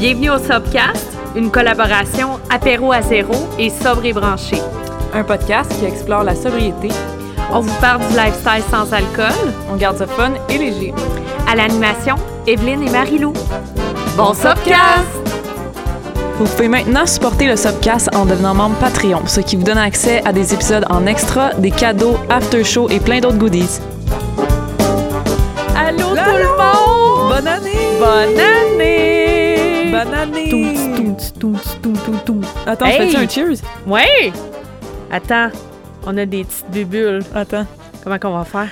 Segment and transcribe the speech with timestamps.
[0.00, 4.56] Bienvenue au Sobcast, une collaboration apéro à zéro et sobre et branché.
[5.12, 6.88] Un podcast qui explore la sobriété.
[7.52, 9.52] On vous parle du lifestyle sans alcool.
[9.70, 10.94] On garde ça fun et léger.
[11.46, 12.14] À l'animation,
[12.46, 13.34] Evelyne et Marie-Lou.
[14.16, 15.20] Bon Sobcast!
[16.38, 20.22] Vous pouvez maintenant supporter le Subcast en devenant membre Patreon, ce qui vous donne accès
[20.24, 23.80] à des épisodes en extra, des cadeaux, after show et plein d'autres goodies.
[25.76, 25.98] Allô?
[25.98, 27.34] tout le monde!
[27.34, 27.98] Bonne année!
[28.00, 29.19] Bonne année!
[30.02, 31.14] Bonne année!
[32.64, 33.10] Attends, Hey!
[33.10, 33.58] fais-tu un cheers?
[33.86, 34.32] Ouais!
[35.10, 35.50] Attends,
[36.06, 37.20] on a des petites bubules.
[37.34, 37.66] Attends.
[38.02, 38.70] Comment qu'on va faire?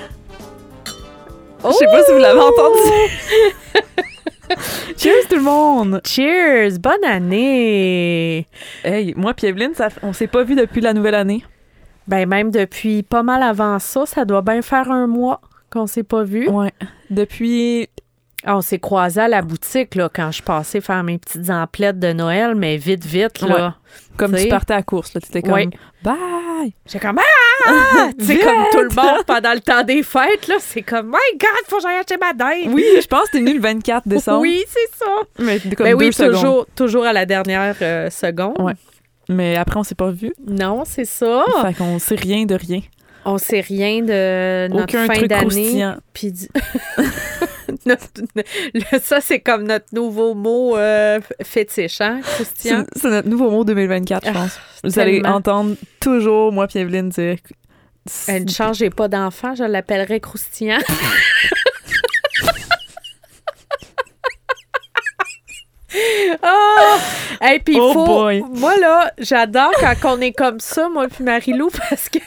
[1.62, 2.78] Je sais pas si vous l'avez entendu.
[4.96, 6.00] cheers tout le monde!
[6.06, 6.78] Cheers!
[6.78, 8.46] Bonne année!
[8.82, 11.44] Hey, moi puis Evelyne, ça, on s'est pas vu depuis la nouvelle année.
[12.06, 16.04] Ben, même depuis pas mal avant ça, ça doit bien faire un mois qu'on s'est
[16.04, 16.48] pas vu.
[16.48, 16.72] Ouais.
[17.10, 17.90] Depuis...
[18.50, 21.98] Ah, on s'est croisés à la boutique, là, quand je passais faire mes petites emplettes
[21.98, 23.74] de Noël, mais vite, vite, là.
[24.16, 24.44] Comme T'sais.
[24.44, 25.52] tu partais à la course, là, t'étais comme...
[25.52, 25.68] Ouais.
[26.02, 26.72] Bye!
[26.86, 28.08] J'ai comme, ah!
[28.18, 28.44] tu sais, Vite!
[28.44, 31.76] comme tout le monde pendant le temps des fêtes, là, c'est comme, my God, faut
[31.76, 32.72] que j'aille acheter ma dinde!
[32.72, 34.40] Oui, je pense que t'es venu le 24 décembre.
[34.40, 35.12] Oui, c'est ça!
[35.40, 36.32] Mais comme deux oui, secondes.
[36.32, 38.58] toujours, toujours à la dernière euh, seconde.
[38.60, 38.72] Ouais.
[39.28, 40.32] Mais après, on s'est pas vu.
[40.46, 41.44] Non, c'est ça.
[41.66, 42.80] Fait qu'on sait rien de rien.
[43.26, 45.84] On sait rien de notre Aucun fin d'année.
[46.14, 46.48] Puis du-
[47.88, 52.84] Notre- ça, c'est comme notre nouveau mot euh, fétiche, hein, croustillant.
[52.94, 54.58] C'est notre nouveau mot 2024, je Ah, pense.
[54.84, 57.36] Vous allez entendre toujours, moi puis Evelyne, dire...
[58.28, 60.78] Une chance, j'ai pas d'enfant, je l'appellerais croustillant.
[66.42, 66.98] Ah!
[67.40, 68.04] Hey, puis Oh faut.
[68.06, 68.42] boy.
[68.52, 72.18] Moi, là, j'adore quand on est comme ça, moi puis Marie-Lou, parce que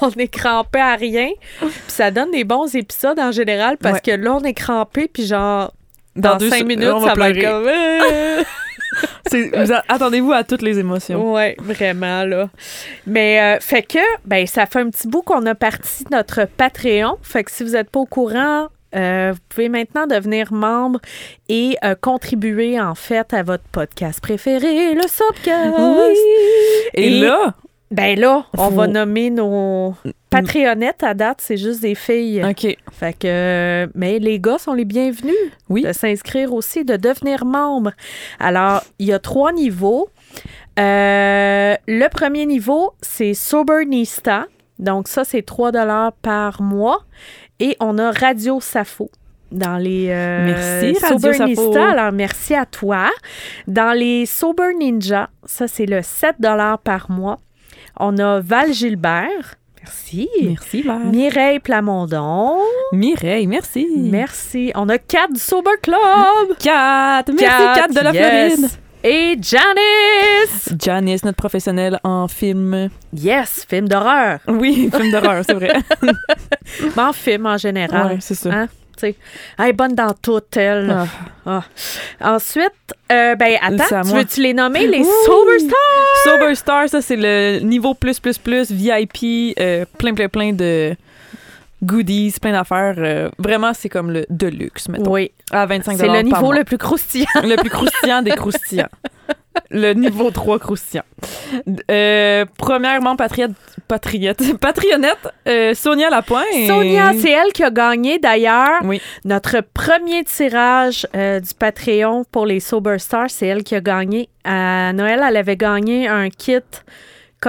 [0.00, 1.30] on est crampé à rien.
[1.60, 4.00] Puis ça donne des bons épisodes en général, parce Ouais.
[4.16, 5.72] que là, on est crampé, puis genre,
[6.14, 7.66] Dans dans deux cinq minutes, ça va être comme.
[7.66, 8.42] euh.
[9.88, 11.32] Attendez-vous à toutes les émotions.
[11.32, 12.48] Ouais, vraiment, là.
[13.06, 17.18] Mais, euh, fait que, ben, ça fait un petit bout qu'on a parti notre Patreon.
[17.22, 21.00] Fait que si vous n'êtes pas au courant, euh, vous pouvez maintenant devenir membre
[21.48, 25.74] et euh, contribuer, en fait, à votre podcast préféré, le Subcast.
[26.94, 27.54] Et, Et- là,
[27.92, 29.94] Ben là, on Faut- va nommer nos
[30.28, 32.42] Patreonnettes à date, c'est juste des filles.
[32.44, 32.76] OK.
[32.92, 35.36] Fait que, mais les gars sont les bienvenus
[35.68, 35.82] Oui.
[35.82, 37.92] de s'inscrire aussi, de devenir membre.
[38.40, 40.08] Alors, il y a trois niveaux.
[40.80, 44.46] Euh, le premier niveau, c'est Sobernista.
[44.78, 45.72] Donc, ça, c'est 3
[46.22, 47.02] par mois.
[47.60, 49.10] Et on a Radio Safo.
[49.52, 51.76] Dans les euh, Merci, Radio Sobernista, Safo.
[51.78, 53.10] alors merci à toi.
[53.66, 56.36] Dans les Sober Ninja, ça c'est le 7
[56.82, 57.38] par mois.
[57.98, 59.54] On a Val Gilbert.
[59.80, 60.28] Merci.
[60.42, 61.06] Merci, Val.
[61.06, 62.58] Mireille Plamondon.
[62.92, 63.86] Mireille, merci.
[63.96, 64.72] Merci.
[64.74, 66.56] On a Kat du Sober Club.
[66.58, 67.22] Kat.
[67.28, 68.58] Merci, Kat de la yes.
[68.58, 68.85] Floride.
[69.08, 70.74] Et Janice.
[70.82, 72.88] Janice, notre professionnelle en film.
[73.12, 74.40] Yes, film d'horreur.
[74.48, 75.70] Oui, film d'horreur, c'est vrai.
[76.96, 78.14] Mais en film en général.
[78.14, 78.50] Ouais, c'est ça.
[78.52, 78.68] Hein?
[79.00, 80.90] Elle est bonne dans tout, elle.
[80.90, 81.06] Ah.
[82.20, 82.34] Ah.
[82.34, 82.72] Ensuite,
[83.12, 85.06] euh, ben attends, tu veux-tu les nommer, les Oui.
[85.24, 86.24] Sober Stars?
[86.24, 90.96] Sober Star, ça, c'est le niveau plus, plus, plus, VIP, euh, plein, plein, plein de
[91.86, 92.94] goodies, plein d'affaires.
[92.98, 95.12] euh, vraiment, c'est comme le deluxe, mettons.
[95.12, 96.56] Oui, À 25 c'est le par niveau mois.
[96.56, 97.26] le plus croustillant.
[97.42, 98.88] le plus croustillant des croustillants.
[99.70, 101.02] Le niveau 3 croustillant.
[101.90, 103.52] Euh, premièrement, patriote,
[103.88, 105.16] patriote, patrionnette,
[105.48, 106.44] euh, Sonia Lapointe.
[106.66, 109.00] Sonia, c'est elle qui a gagné d'ailleurs Oui.
[109.24, 113.30] notre premier tirage euh, du Patreon pour les Sober Stars.
[113.30, 114.28] C'est elle qui a gagné.
[114.44, 116.58] À Noël, elle avait gagné un kit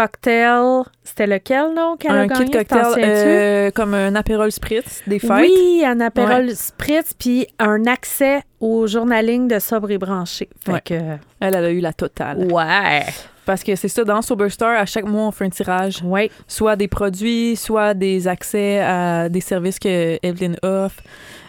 [0.01, 0.83] cocktail.
[1.03, 2.45] C'était lequel, non, a un gagné?
[2.45, 5.31] kit cocktail euh, comme un Aperol Spritz des fêtes.
[5.31, 10.49] Oui, un apérol spritz, puis un accès au journaling de sobre et branché.
[10.65, 10.81] Fait Ouais.
[10.81, 10.93] que,
[11.39, 12.51] Elle, elle a eu la totale.
[12.51, 13.03] ouais.
[13.45, 16.01] Parce que c'est ça, dans Sober Star, à chaque mois, on fait un tirage.
[16.03, 16.29] Ouais.
[16.49, 21.01] Soit des produits, soit des accès à des services que Evelyn offre,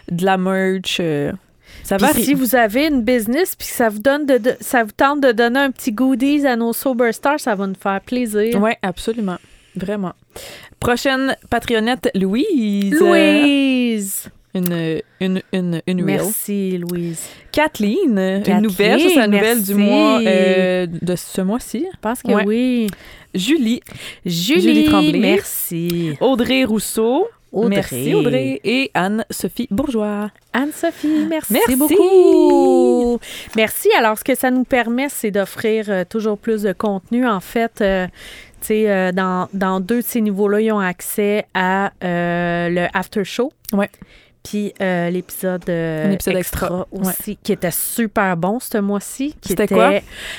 [0.09, 0.97] de la merch.
[1.01, 1.33] euh,
[1.83, 4.91] ça si vous avez une business puis que ça vous donne de, de- ça vous
[4.95, 8.59] tente de donner un petit goodies à nos Sober Stars, ça va nous faire plaisir.
[8.61, 9.37] Oui, absolument.
[9.75, 10.13] Vraiment.
[10.79, 12.93] Prochaine patronnette, Louise.
[12.99, 14.29] Louise!
[14.55, 16.03] Une, une, une, une.
[16.03, 17.21] Merci, Louise.
[17.51, 21.85] Kathleen, une nouvelle, c'est la nouvelle du mois euh, de ce mois-ci.
[21.93, 22.43] Je pense que Ouais.
[22.45, 22.87] oui.
[23.35, 23.79] Julie,
[24.25, 25.19] Julie, Julie Tremblay.
[25.19, 26.13] merci.
[26.19, 27.69] Audrey Rousseau, Audrey.
[27.75, 30.29] merci Audrey, et Anne-Sophie Bourgeois.
[30.53, 31.75] Anne-Sophie, merci, Merci.
[31.75, 33.19] beaucoup.
[33.55, 33.89] Merci.
[33.97, 37.27] Alors, ce que ça nous permet, c'est d'offrir euh, toujours plus de contenu.
[37.27, 38.07] En fait, euh,
[38.61, 42.87] tu sais, euh, dans, dans deux de ces niveaux-là, ils ont accès à euh, le
[42.93, 43.51] after show.
[43.73, 43.89] Ouais.
[44.41, 49.35] Puis euh, l'épisode extra, extra, aussi, qui était super bon ce mois-ci.
[49.41, 49.91] C'était était- quoi?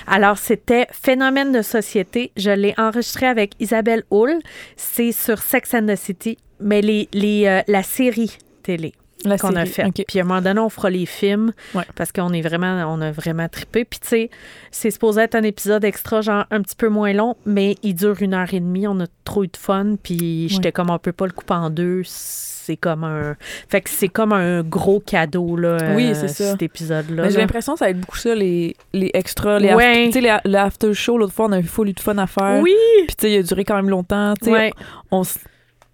[0.06, 2.32] Alors, c'était Phénomène de société.
[2.36, 4.38] Je l'ai enregistré avec Isabelle Hull.
[4.76, 8.92] C'est sur Sex and the City, mais les, les, euh, la série télé
[9.22, 9.84] qu'on a série, fait.
[9.84, 10.04] ok.
[10.08, 11.82] Puis à un moment donné, on fera les films Ouais.
[11.94, 13.84] parce qu'on est vraiment, on a vraiment trippé.
[13.84, 14.30] Puis tu sais,
[14.70, 18.16] c'est supposé être un épisode extra, genre un petit peu moins long, mais il dure
[18.22, 18.86] une heure et demie.
[18.88, 19.96] On a trop eu de fun.
[20.02, 22.00] Puis j'étais comme, on peut pas le couper en deux.
[22.06, 23.36] C'est comme un.
[23.68, 25.76] Fait que c'est comme un gros cadeau, là.
[25.96, 26.52] Oui, euh, c'est ça.
[26.52, 27.28] Cet épisode-là.
[27.28, 30.06] J'ai l'impression que ça va être beaucoup ça, les, les extras, les Ouais.
[30.06, 32.26] tu sais, les- le after show, l'autre fois, on a eu full de fun à
[32.26, 32.60] faire.
[32.62, 32.74] Oui!
[33.08, 34.32] Puis, tu sais, il a duré quand même longtemps.
[34.40, 34.72] Tu sais,
[35.10, 35.24] on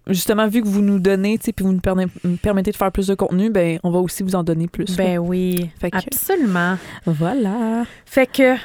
[0.09, 2.75] justement, vu que vous nous donnez, tu sais, puis vous nous permet- nous permettez de
[2.75, 4.95] faire plus de contenu, ben, on va aussi vous en donner plus.
[4.95, 5.69] Ben oui.
[5.79, 6.77] Fait que- Absolument.
[7.05, 7.83] Voilà.
[8.05, 8.55] Fait que.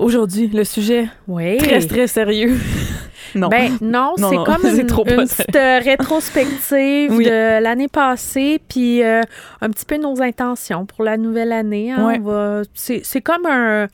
[0.00, 1.58] Aujourd'hui, le sujet Oui.
[1.58, 2.56] très, très sérieux.
[3.34, 3.48] non.
[3.48, 7.24] Ben non, Non, c'est comme une, trop petite euh, rétrospective Oui.
[7.26, 9.20] de l'année passée, puis euh,
[9.60, 11.92] un petit peu nos intentions pour la nouvelle année.
[11.92, 12.18] hein.
[12.24, 12.62] Ouais.
[12.74, 13.88] C'est comme un,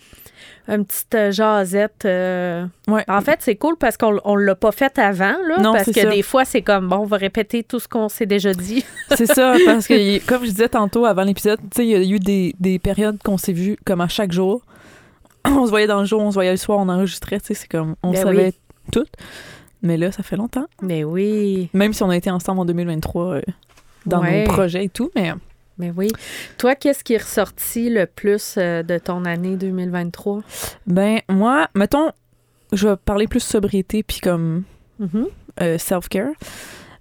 [0.68, 2.04] une petite euh, jasette.
[2.04, 2.66] euh.
[2.88, 3.04] Ouais.
[3.08, 6.00] En fait, c'est cool parce qu'on on l'a pas fait avant, là, Non, parce que
[6.00, 6.08] ça.
[6.08, 8.84] des fois, c'est comme, bon, on va répéter tout ce qu'on s'est déjà dit.
[9.16, 12.02] C'est ça, parce que comme je disais tantôt avant l'épisode, tu sais, il y a
[12.16, 14.62] eu des, des périodes qu'on s'est vues comme à chaque jour.
[15.58, 17.54] On se voyait dans le jour, on se voyait le soir, on enregistrait, tu sais,
[17.54, 18.54] c'est comme, on Ben savait oui.
[18.92, 19.06] tout.
[19.82, 20.66] Mais là, ça fait longtemps.
[20.82, 23.42] Mais oui, Même si on a été ensemble en 2023 euh,
[24.06, 24.44] dans Ouais.
[24.46, 25.32] nos projets et tout, mais
[25.78, 26.08] mais oui.
[26.56, 30.40] Toi, qu'est-ce qui est ressorti le plus euh, de ton année 2023?
[30.86, 32.10] ben moi, mettons,
[32.72, 34.64] je vais parler plus sobriété puis comme
[34.98, 35.26] Mhm.
[35.60, 36.30] euh, self-care.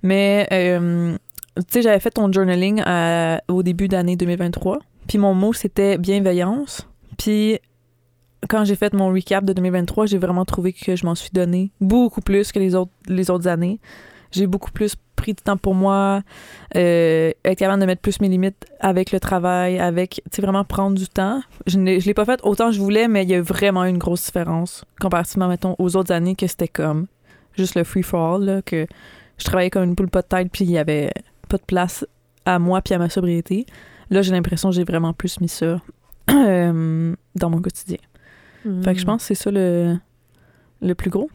[0.04, 1.16] Mais, euh,
[1.58, 4.80] tu sais, j'avais fait ton journaling à- au début d'année 2023.
[5.08, 6.88] Puis mon mot, c'était bienveillance.
[7.18, 7.60] Puis
[8.48, 11.72] quand j'ai fait mon recap de 2023, j'ai vraiment trouvé que je m'en suis donné
[11.82, 13.80] beaucoup plus que les autres, les autres années.
[14.32, 16.22] J'ai beaucoup plus pris de temps pour moi,
[16.76, 20.66] euh, être capable de mettre plus mes limites avec le travail, avec, tu sais, vraiment
[20.66, 21.42] prendre du temps.
[21.68, 23.98] Je ne l'ai pas fait autant que je voulais, mais il y a vraiment une
[23.98, 27.08] grosse différence comparativement, aux autres années que c'était comme
[27.54, 28.88] juste le free-for-all, que
[29.38, 31.12] je travaillais comme une poule pas de tête, puis il y avait
[31.48, 32.06] pas de place
[32.46, 33.66] à moi puis à ma sobriété.
[34.10, 35.82] Là, j'ai l'impression que j'ai vraiment plus mis ça
[36.32, 37.98] euh, dans mon quotidien.
[38.84, 39.98] Fait que je pense que c'est ça le,
[40.82, 41.30] le plus gros.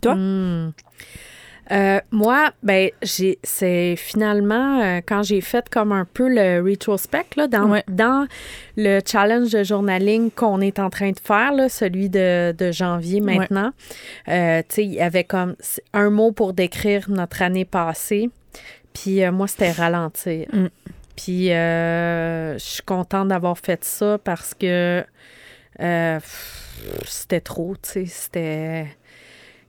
[0.00, 0.16] Toi?
[0.16, 0.72] Hmm.
[1.70, 7.24] Euh, moi, ben, j'ai, c'est finalement euh, quand j'ai fait comme un peu le retrospect
[7.36, 7.84] là, dans, Ouais.
[7.88, 8.26] dans
[8.76, 13.22] le challenge de journaling qu'on est en train de faire, là, celui de, de janvier
[13.22, 13.36] Ouais.
[13.38, 13.70] maintenant.
[14.28, 15.54] euh, tu sais, il y avait comme
[15.92, 18.28] un mot pour décrire notre année passée.
[18.92, 20.48] Puis euh, moi, c'était ralentir.
[20.52, 20.66] Mm.
[21.14, 25.04] Puis euh, je suis contente d'avoir fait ça parce que
[25.80, 26.20] euh,
[27.06, 28.86] c'était trop, tu sais, c'était...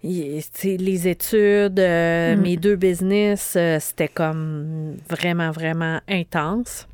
[0.04, 2.42] les études, euh, Mm.
[2.42, 6.88] mes deux business, euh, c'était comme vraiment, vraiment intense.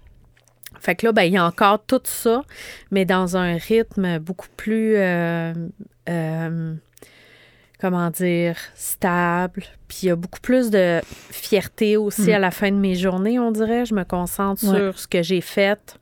[0.79, 2.43] Fait que là, ben, il y a encore tout ça,
[2.91, 5.53] mais dans un rythme beaucoup plus, euh,
[6.07, 6.73] euh,
[7.81, 9.63] comment dire, stable.
[9.87, 11.01] Puis il y a beaucoup plus de
[11.31, 12.33] fierté aussi Mm.
[12.35, 13.85] à la fin de mes journées, on dirait.
[13.85, 14.77] Je me concentre Ouais.
[14.77, 15.97] sur ce que j'ai fait.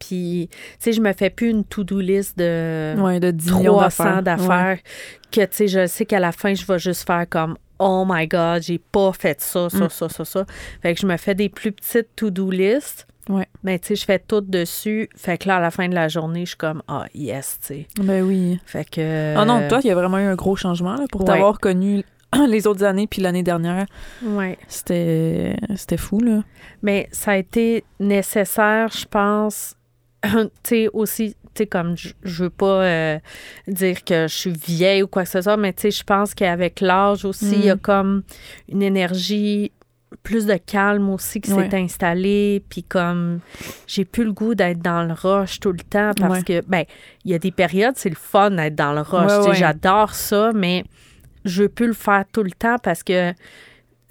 [0.00, 3.76] Puis, tu sais, je me fais plus une to-do list de Ouais, de 10 millions
[3.76, 4.78] 300 d'affaires.
[5.30, 8.26] que, tu sais, je sais qu'à la fin, je vais juste faire comme Oh my
[8.26, 9.88] God, j'ai pas fait ça, ça, Mm.
[9.90, 10.44] ça, ça, ça.
[10.82, 13.06] Fait que je me fais des plus petites to-do list.
[13.28, 13.46] Ouais.
[13.62, 15.08] Mais, tu sais, je fais tout dessus.
[15.16, 17.66] Fait que là, à la fin de la journée, je suis comme Ah, yes, tu
[17.66, 17.86] sais.
[18.02, 18.58] Ben oui.
[18.66, 19.34] Fait que.
[19.36, 21.26] Ah non, toi, il y a vraiment eu un gros changement là, pour Ouais.
[21.28, 22.02] t'avoir connu
[22.48, 23.86] les autres années puis l'année dernière.
[24.22, 24.58] Ouais.
[24.68, 26.42] C'était c'était fou, là.
[26.82, 29.74] Mais ça a été nécessaire, je pense.
[30.22, 32.12] tu sais, aussi, tu sais, comme je,
[32.42, 33.18] veux pas euh,
[33.66, 36.34] dire que je suis vieille ou quoi que ce soit, mais tu sais, je pense
[36.34, 37.80] qu'avec l'âge aussi, il y a Mm.
[37.80, 38.22] comme
[38.68, 39.72] une énergie,
[40.24, 41.70] plus de calme aussi qui Ouais.
[41.70, 42.62] s'est installée.
[42.68, 43.38] Puis comme,
[43.86, 46.42] j'ai plus le goût d'être dans le rush tout le temps parce Ouais.
[46.60, 46.84] que, ben,
[47.24, 49.30] il y a des périodes, c'est le fun d'être dans le rush.
[49.30, 49.54] Ouais, ouais.
[49.54, 50.84] J'adore ça, mais
[51.44, 53.30] je veux plus le faire tout le temps parce que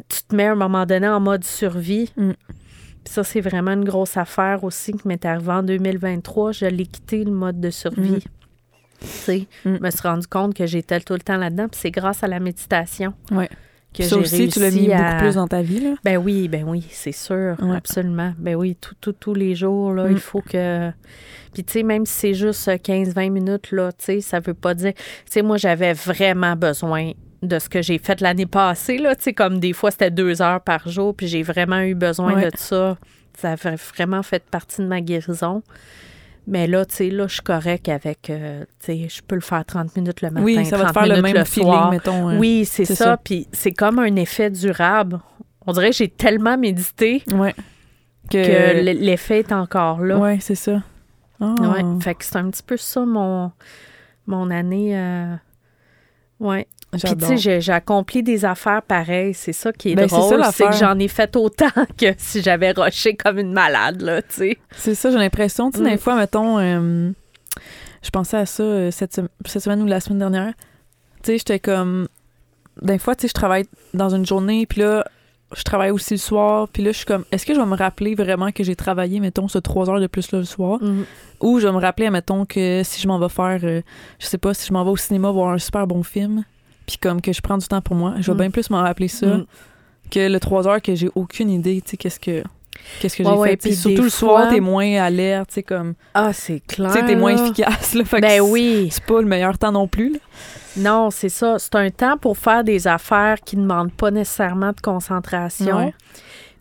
[0.08, 2.10] tu te mets à un moment donné en mode survie.
[2.16, 2.32] Mm.
[3.10, 6.52] Ça, c'est vraiment une grosse affaire aussi qui m'est arrivée en 2023.
[6.52, 8.12] Je l'ai quitté, le mode de survie.
[8.12, 8.20] Mm.
[9.02, 9.76] Tu sais, Mm.
[9.78, 11.68] je me suis rendu compte que j'étais tout le temps là-dedans.
[11.70, 13.50] Puis c'est grâce à la méditation Ouais.
[13.96, 14.98] que ça j'ai aussi, réussi tu l'as mis à...
[15.14, 15.96] beaucoup plus dans ta vie, là?
[16.04, 17.76] Ben oui, ben oui, c'est sûr, Ouais.
[17.78, 18.34] absolument.
[18.38, 20.12] Ben oui, tout, tout- tous les jours, là, Mm.
[20.12, 20.92] il faut que...
[21.54, 24.76] Puis, tu sais, même si c'est juste 15-20 minutes, là, tu sais, ça veut pas
[24.76, 24.94] dire...
[24.94, 25.02] Tu
[25.32, 29.34] sais, moi, j'avais vraiment besoin de ce que j'ai fait l'année passée, là, tu sais,
[29.34, 32.50] comme des fois, c'était deux heures par jour, puis j'ai vraiment eu besoin Ouais.
[32.50, 32.98] de ça.
[33.38, 35.64] Ça a vraiment fait partie de ma guérison.
[36.48, 38.30] Mais là, tu sais, là, je suis correcte avec...
[38.30, 40.92] euh, tu sais, je peux le faire 30 minutes le matin, Oui, ça va te
[40.92, 41.92] 30 faire le minutes même feeling, soir.
[41.92, 42.30] mettons.
[42.30, 42.38] euh.
[42.40, 42.96] Oui, c'est ça.
[42.96, 43.18] ça.
[43.18, 45.20] Puis c'est comme un effet durable.
[45.68, 47.54] On dirait que j'ai tellement médité Ouais.
[48.32, 50.18] que l'effet est encore là.
[50.18, 50.82] Ouais, c'est ça.
[51.40, 53.52] Ouais, fait que c'est un petit peu ça mon,
[54.28, 54.98] mon année.
[54.98, 55.36] euh,
[56.40, 56.68] Ouais.
[56.92, 59.34] Puis, tu sais, j'ai- accompli des affaires pareilles.
[59.36, 60.46] C'est ça qui est Ben, c'est ça, drôle.
[60.52, 61.68] C'est que j'en ai fait autant
[61.98, 64.58] que si j'avais rushé comme une malade, là, tu sais.
[64.76, 65.70] C'est ça, j'ai l'impression.
[65.70, 65.90] Tu sais, Mm.
[65.92, 67.12] des fois, mettons, euh,
[68.02, 70.54] je pensais à ça euh, cette, cette semaine ou la semaine dernière.
[71.24, 72.08] Tu sais, j'étais comme.
[72.82, 75.06] Des fois, tu sais, je travaille dans une journée, puis là,
[75.56, 77.76] je travaille aussi le soir, puis là, je suis comme, est-ce que je vais me
[77.76, 80.82] rappeler vraiment que j'ai travaillé, mettons, ce trois heures de plus là le soir?
[80.82, 81.06] Mhm.
[81.42, 83.82] Ou je vais me rappeler, mettons, que si je m'en vais faire, euh,
[84.20, 86.46] je sais pas, si je m'en vais au cinéma voir un super bon film,
[86.90, 88.42] puis comme que je prends du temps pour moi, je vais Mm.
[88.42, 89.46] bien plus m'en rappeler ça Mhm.
[90.10, 92.42] que le 3 heures que j'ai aucune idée, tu sais, qu'est-ce que.
[93.00, 93.58] Qu'est-ce que j'ai ouais, fait?
[93.58, 95.94] Puis puis surtout le soir, fois- t'es moins alerte, tu sais, comme.
[96.16, 96.92] Ah, c'est clair.
[97.06, 98.04] T'es moins efficace, là.
[98.06, 98.88] Fait que Ben c'est- oui.
[98.90, 100.20] C'est pas le meilleur temps non plus, là.
[100.78, 101.60] Non, c'est ça.
[101.60, 105.78] C'est un temps pour faire des affaires qui ne demandent pas nécessairement de concentration.
[105.78, 105.94] Ouais.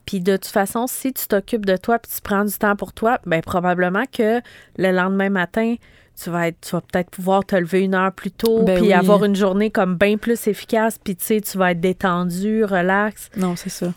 [0.07, 2.93] Puis de toute façon, si tu t'occupes de toi puis tu prends du temps pour
[2.93, 4.41] toi, ben probablement que
[4.77, 5.75] le lendemain matin,
[6.23, 8.87] tu vas être, tu vas peut-être pouvoir te lever une heure plus tôt Ben puis
[8.89, 8.93] oui.
[8.93, 13.31] avoir une journée comme bien plus efficace puis tu sais, tu vas être détendu, relax.
[13.37, 13.93] Non, c'est ça.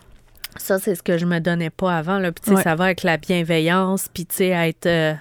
[0.57, 2.19] Ça, c'est ce que je me donnais pas avant.
[2.19, 2.31] Là.
[2.31, 2.61] Puis, tu sais, Ouais.
[2.63, 5.13] ça va avec la bienveillance, puis tu sais, être, euh,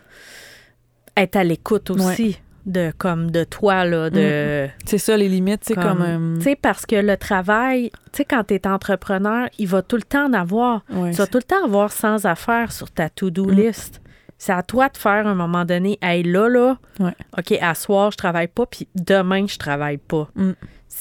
[1.17, 4.69] être à l'écoute aussi de, comme de toi, là, de...
[4.85, 5.85] C'est ça, les limites, sais, comme.
[5.99, 9.69] Comme- euh, Tu sais, parce que le travail, tu sais, quand tu es entrepreneur, il
[9.69, 10.83] va tout le temps en avoir.
[10.91, 13.51] ouais, Tu vas tout le temps avoir 100 affaires sur ta to-do Mm.
[13.55, 14.01] list.
[14.43, 17.13] C'est à toi de faire à un moment donné, hey, là, là, Ouais.
[17.39, 20.29] OK, à soir, je travaille pas, puis demain, je travaille pas.
[20.35, 20.53] Mm.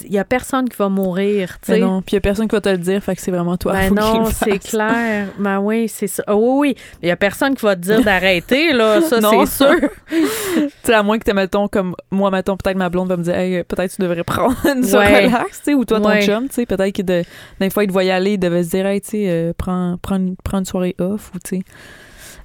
[0.05, 1.81] Il y a personne qui va mourir, tu Mais sais.
[1.85, 3.71] non, puis y a personne qui va te le dire, fait que c'est vraiment toi.
[3.73, 5.27] Ben faut non, c'est clair.
[5.39, 6.21] Ben oui, c'est ça.
[6.27, 6.75] Ah oui, oui.
[7.01, 9.01] Il y a personne qui va te dire d'arrêter, là.
[9.01, 9.89] Ça, c'est sûr.
[10.09, 13.23] Tu sais, à moins que tu mettons, comme moi, mettons, peut-être ma blonde va me
[13.23, 15.25] dire, hey, peut-être tu devrais prendre une soirée Ouais.
[15.27, 16.25] relax, tu sais, ou toi, ton Ouais.
[16.25, 17.23] chum, tu sais, peut-être que de,
[17.61, 19.97] des fois, il devait y aller, il devait se dire, hey, tu sais, euh, prends,
[20.01, 21.63] prends, prends une soirée off, ou tu sais,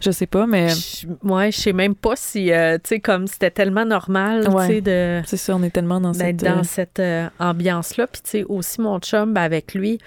[0.05, 3.27] je sais pas, mais Je- Ouais, je sais même pas si, euh, tu sais, comme
[3.27, 4.67] c'était tellement normal, Ouais.
[4.69, 5.23] tu sais, de...
[5.27, 6.37] c'est ça, on est tellement dans cette.
[6.45, 8.07] dans euh, cette euh, ambiance-là.
[8.07, 9.99] Puis, tu sais, aussi, mon chum, ben, avec lui,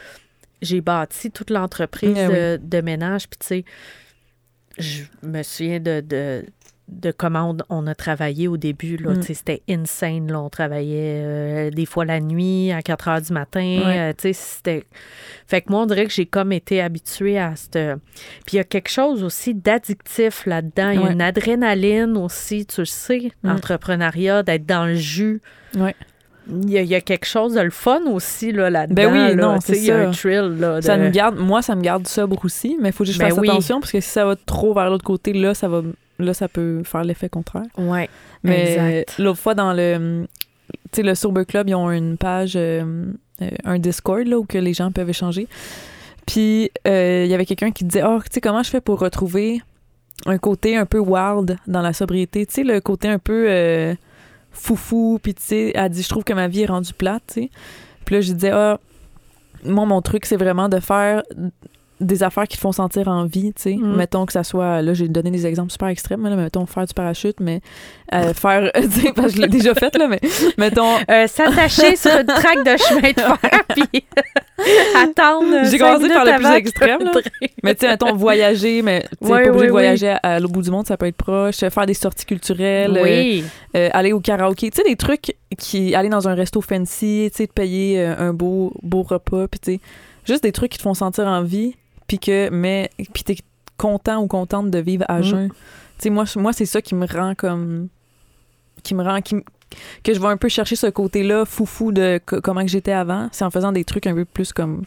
[0.62, 2.34] j'ai bâti toute l'entreprise Eh oui.
[2.34, 3.28] de, de ménage.
[3.28, 3.66] Puis, tu sais,
[4.78, 6.46] je me souviens de, de,
[6.88, 8.98] de comment on, on a travaillé au début.
[8.98, 9.12] Là.
[9.12, 9.22] Mm.
[9.22, 10.32] C'était insane.
[10.32, 10.42] Là.
[10.42, 13.60] On travaillait euh, des fois la nuit, à 4 heures du matin.
[13.86, 14.14] Ouais.
[14.14, 14.86] Euh, c'était...
[15.48, 17.78] Fait que moi, on dirait que j'ai comme été habituée à cette...
[18.46, 20.92] Puis il y a quelque chose aussi d'addictif là-dedans.
[20.92, 23.50] Il y a une adrénaline aussi, tu le sais, Mm.
[23.50, 25.42] l'entrepreneuriat, d'être dans le jus.
[25.76, 25.96] Ouais.
[26.50, 28.96] Il y, a, il y a quelque chose de le fun aussi là, là-dedans.
[28.96, 29.36] Ben oui, là.
[29.36, 30.08] non, c'est Il y a ça.
[30.10, 30.58] un thrill.
[30.60, 30.82] Là, de...
[30.82, 33.30] Ça me garde, moi, ça me garde sobre aussi, mais il faut juste que je
[33.30, 33.50] Ben fasse oui.
[33.50, 35.82] attention parce que si ça va trop vers l'autre côté, là, ça va,
[36.20, 37.68] là, ça peut faire l'effet contraire.
[37.78, 38.10] Ouais,
[38.44, 40.26] Mais l'autre fois, dans le,
[40.92, 43.06] tu sais, le Sober Club, ils ont une page, euh,
[43.42, 45.48] euh, un Discord, là, où que les gens peuvent échanger.
[46.26, 49.00] Puis, euh, il y avait quelqu'un qui disait, oh, tu sais, comment je fais pour
[49.00, 49.62] retrouver
[50.26, 53.96] un côté un peu wild dans la sobriété, tu sais, le côté un peu euh,
[54.52, 57.34] foufou, puis tu sais, elle dit, je trouve que ma vie est rendue plate, tu
[57.42, 57.50] sais.
[58.04, 58.80] Puis là, je disais, ah,
[59.64, 61.24] moi, mon truc, c'est vraiment de faire
[62.00, 63.76] des affaires qui te font sentir en vie, tu sais.
[63.76, 63.96] Mm.
[63.96, 66.94] Mettons que ça soit, là, j'ai donné des exemples super extrêmes, là, mettons faire du
[66.94, 67.62] parachute, mais
[68.14, 70.20] euh, faire, tu sais, parce que je l'ai déjà fait, là, mais
[70.58, 74.04] mettons, Euh, S'attacher sur une traque de chemin de fer, puis
[74.96, 75.70] attendre.
[75.70, 77.12] J'ai commencé par le plus extrême, là.
[77.64, 80.54] mais tu sais, mettons, voyager, mais tu sais, pas obligé de voyager à, à l'autre
[80.54, 83.44] bout du monde, ça peut être proche, faire des sorties culturelles, euh, Oui,
[83.76, 87.38] euh, aller au karaoké, tu sais, des trucs qui, aller dans un resto fancy, tu
[87.38, 89.80] sais, de payer euh, un beau, beau repas, puis tu sais,
[90.26, 91.76] juste des trucs qui te font sentir en vie,
[92.08, 93.36] puis que, mais, puis t'es
[93.78, 95.24] content ou contente de vivre à Mm.
[95.24, 95.50] jeun.
[95.50, 95.56] Tu
[96.00, 97.88] sais, moi, moi c'est ça qui me rend comme,
[98.84, 99.36] qui me rend, qui
[100.04, 103.28] que je vais un peu chercher ce côté-là foufou de co- comment que j'étais avant,
[103.34, 104.84] c'est en faisant des trucs un peu plus comme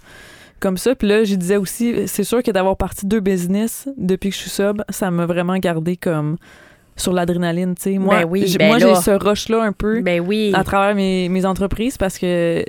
[0.59, 0.95] comme ça.
[0.95, 4.41] Puis là, je disais aussi, c'est sûr que d'avoir parti deux business depuis que je
[4.41, 6.37] suis sub, ça m'a vraiment gardé comme
[6.97, 7.99] sur l'adrénaline, tu sais.
[7.99, 8.89] Moi, Ben oui, j'ai- ben moi là.
[8.95, 10.51] j'ai ce rush-là un peu ben oui.
[10.55, 12.65] à travers mes, mes entreprises parce que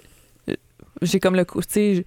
[1.02, 2.02] j'ai comme le coup, tu sais, je-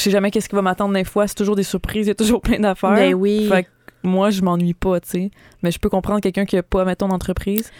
[0.00, 2.14] sais jamais qu'est-ce qui va m'attendre des fois, c'est toujours des surprises, il y a
[2.14, 2.94] toujours plein d'affaires.
[2.94, 3.46] Ben oui.
[3.48, 3.68] Fait que
[4.02, 5.30] moi, je m'ennuie pas, tu sais.
[5.62, 7.70] Mais je peux comprendre quelqu'un qui a pas, mettons, d'entreprise.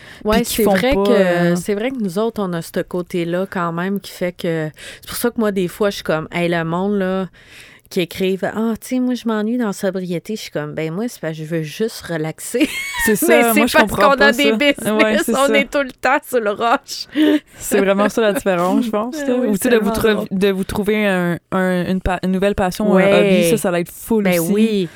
[0.43, 3.47] Qui c'est vrai pas, que euh, c'est vrai que nous autres on a ce côté-là
[3.49, 4.69] quand même qui fait que
[5.01, 7.29] c'est pour ça que moi des fois je suis comme hey le monde là
[7.91, 10.93] qui écrivent ah tu sais moi je m'ennuie dans la sobriété je suis comme ben
[10.95, 12.69] moi c'est parce que je veux juste relaxer
[13.05, 14.53] C'est mais ça, c'est moi, je parce comprends qu'on pas a des ça.
[14.53, 15.59] business Ouais, on ça.
[15.59, 17.07] est tout le temps sur le roche
[17.57, 19.17] C'est vraiment ça la différence, je pense.
[19.27, 19.35] là.
[19.39, 19.91] Oui, Ou tu sais, de vous,
[20.31, 21.85] de vous trouver un, un-
[22.23, 23.11] une, nouvelle passion, Ouais.
[23.11, 24.53] un hobby, ça, ça va être full ben aussi.
[24.53, 24.89] oui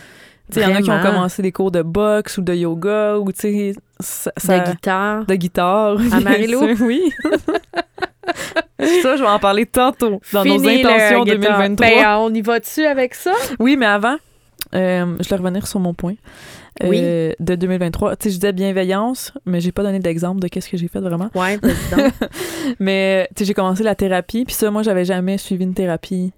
[0.55, 3.33] il y en a qui ont commencé des cours de boxe ou de yoga ou,
[3.33, 5.97] tu sais, ça, ça- de guitare de guitare.
[6.13, 7.11] À sûr, Oui.
[9.03, 11.59] Ça, je vais en parler tantôt dans nos Fini intentions guitare.
[11.69, 11.87] 2023.
[11.87, 13.33] ben on y va-tu avec ça?
[13.59, 14.17] Oui, mais avant,
[14.75, 16.15] Euh, je vais revenir sur mon point
[16.83, 17.01] euh, Oui.
[17.39, 18.17] de 2023.
[18.17, 21.01] Tu sais, je disais bienveillance, mais j'ai pas donné d'exemple de qu'est-ce que j'ai fait
[21.01, 21.31] vraiment.
[21.35, 21.59] Ouais.
[22.81, 26.33] Mais tu sais, j'ai commencé la thérapie, puis ça, moi, j'avais jamais suivi une thérapie,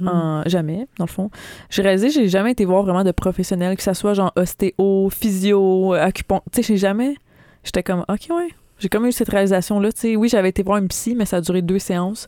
[0.00, 0.08] Mm.
[0.08, 1.30] en- jamais, dans le fond.
[1.70, 5.92] J'ai réalisé, j'ai jamais été voir vraiment de professionnels, que ça soit genre ostéo, physio,
[5.94, 6.50] acupuncture.
[6.52, 7.14] Tu sais, j'ai jamais.
[7.64, 8.48] J'étais comme, ok, ouais.
[8.82, 9.92] J'ai comme eu cette réalisation-là.
[9.92, 12.26] Tu sais, oui, j'avais été voir une psy, mais ça a duré deux séances.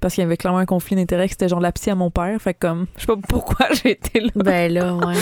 [0.00, 2.10] Parce qu'il y avait clairement un conflit d'intérêt, que c'était genre la psy à mon
[2.10, 2.40] père.
[2.40, 4.30] Fait que comme, je sais pas pourquoi j'ai été là.
[4.36, 5.14] Ben là, ouais.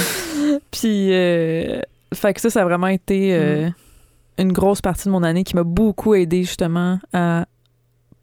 [0.70, 1.80] Puis, euh,
[2.14, 4.42] fait que ça, ça a vraiment été euh, Mm.
[4.42, 7.46] une grosse partie de mon année qui m'a beaucoup aidé justement à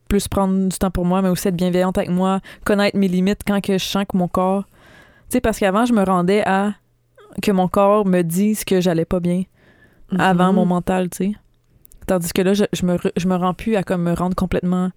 [0.07, 3.41] plus prendre du temps pour moi, mais aussi être bienveillante avec moi, connaître mes limites
[3.45, 4.63] quand que je sens que mon corps.
[5.29, 6.73] Tu sais, parce qu'avant, je me rendais à
[7.43, 9.43] que mon corps me dise que j'allais pas bien
[10.17, 10.55] avant Mhm.
[10.55, 11.31] mon mental, tu sais.
[12.07, 14.91] Tandis que là, je, je me, je me rends plus à comme me rendre complètement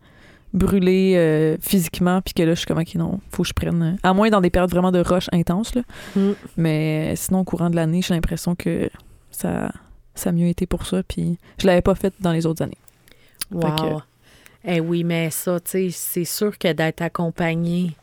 [0.52, 3.82] brûlée euh, physiquement, puis que là, je suis comme, OK, non, faut que je prenne...
[3.82, 5.82] euh, À moins dans des périodes vraiment de rush intense, là.
[6.16, 6.30] Mm.
[6.56, 8.90] Mais sinon, au courant de l'année, j'ai l'impression que
[9.30, 9.70] ça,
[10.14, 12.78] ça a mieux été pour ça, puis je l'avais pas fait dans les autres années.
[13.50, 14.02] Que- Wow.
[14.64, 17.96] Eh oui, mais ça, tu sais, c'est sûr que d'être accompagné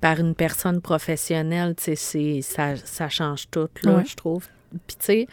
[0.00, 4.04] par une personne professionnelle, tu sais, c'est- ça, ça change tout, là, Ouais.
[4.06, 4.46] je trouve.
[4.86, 5.26] Puis, tu sais,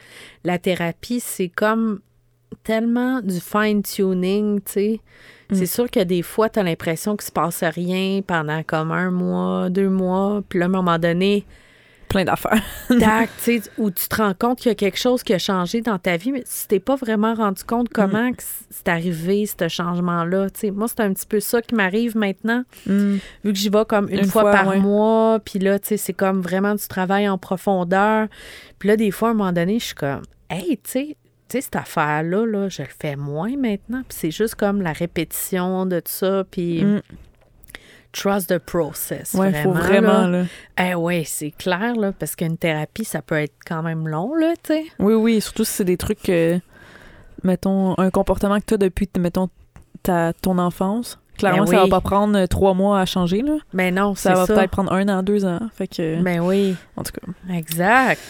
[0.44, 2.02] la thérapie, c'est comme
[2.64, 5.02] tellement du fine-tuning, tu sais.
[5.50, 5.56] Mm.
[5.56, 9.10] C'est sûr que des fois, tu as l'impression qu'il se passe rien pendant comme un
[9.12, 11.46] mois, deux mois, puis là, à un moment donné,
[12.10, 12.64] Plein d'affaires.
[13.00, 15.38] tac, tu sais, où tu te rends compte qu'il y a quelque chose qui a
[15.38, 18.42] changé dans ta vie, mais tu t'es pas vraiment rendu compte comment que
[18.72, 20.50] c'est arrivé, ce changement-là.
[20.50, 20.72] tu sais.
[20.72, 23.18] Moi, c'est un petit peu ça qui m'arrive maintenant, Mm.
[23.44, 24.80] vu que j'y vais comme une, Une fois, fois, par ouais.
[24.80, 28.28] mois, puis là, tu sais, c'est comme vraiment du travail en profondeur.
[28.80, 31.18] Puis là, des fois, à un moment donné, je suis comme, hey, tu sais,
[31.50, 34.04] tu sais, cette affaire-là, là, je le fais moins maintenant.
[34.08, 37.02] Puis c'est juste comme la répétition de tout ça, puis Mm.
[38.12, 39.34] trust the process.
[39.34, 40.44] Ouais, vraiment, faut vraiment, là.
[40.44, 40.46] là.
[40.92, 44.54] Eh oui, c'est clair, là, parce qu'une thérapie, ça peut être quand même long, là,
[44.64, 44.84] tu sais.
[45.00, 46.32] Oui, oui, surtout si c'est des trucs,
[47.44, 49.50] mettons, un comportement que tu as depuis, mettons,
[50.04, 51.20] ta, ton enfance.
[51.40, 51.90] Clairement, Ben ça va oui.
[51.90, 53.54] pas prendre euh, trois mois à changer, là.
[53.74, 54.44] Mais non, Ça ça.
[54.44, 55.60] va peut-être prendre un an, deux ans.
[55.76, 57.56] Fait que, Ben oui, en tout cas.
[57.56, 58.22] exact.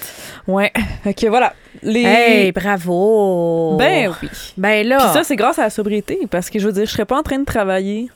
[0.47, 0.71] Ouais.
[1.03, 1.53] Fait que voilà.
[1.83, 2.03] Les...
[2.03, 3.75] Hey, bravo!
[3.77, 4.29] Ben oui.
[4.57, 6.19] Ben là, Puis ça, c'est grâce à la sobriété.
[6.29, 8.09] Parce que je veux dire, je serais pas en train de travailler.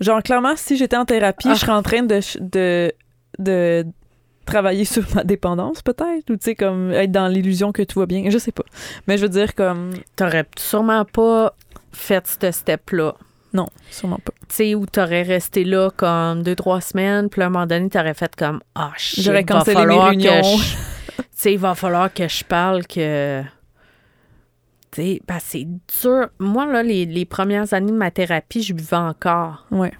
[0.00, 1.54] Genre, clairement, si j'étais en thérapie, Ah.
[1.54, 2.92] je serais en train de, de,
[3.38, 3.86] de
[4.44, 6.28] travailler sur ma dépendance, peut-être.
[6.30, 8.24] Ou, tu sais, comme être dans l'illusion que tout va bien.
[8.28, 8.64] Je sais pas.
[9.08, 9.92] Mais je veux dire, comme.
[10.16, 11.54] t'aurais sûrement pas
[11.92, 13.14] fait ce step-là.
[13.56, 14.32] Non, sûrement pas.
[14.48, 17.88] Tu sais, où t'aurais resté là comme deux, trois semaines, puis à un moment donné,
[17.88, 20.42] t'aurais fait comme Ah, shit, J'aurais cancellé mes falloir réunions.
[21.38, 23.42] Tu sais, il va falloir que je parle que.
[24.90, 25.66] Tu sais, ben, c'est
[26.02, 26.28] dur.
[26.38, 29.66] Moi, là, les, les premières années de ma thérapie, je buvais encore.
[29.70, 29.92] Ouais.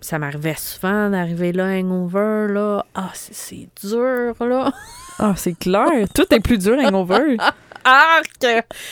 [0.00, 2.84] Ça m'arrivait souvent d'arriver là, hangover, là.
[2.94, 4.72] Ah, c'est- c'est dur, là.
[5.20, 6.08] Ah, c'est clair.
[6.14, 7.36] Tout est plus dur, hangover.
[7.84, 8.46] Arc!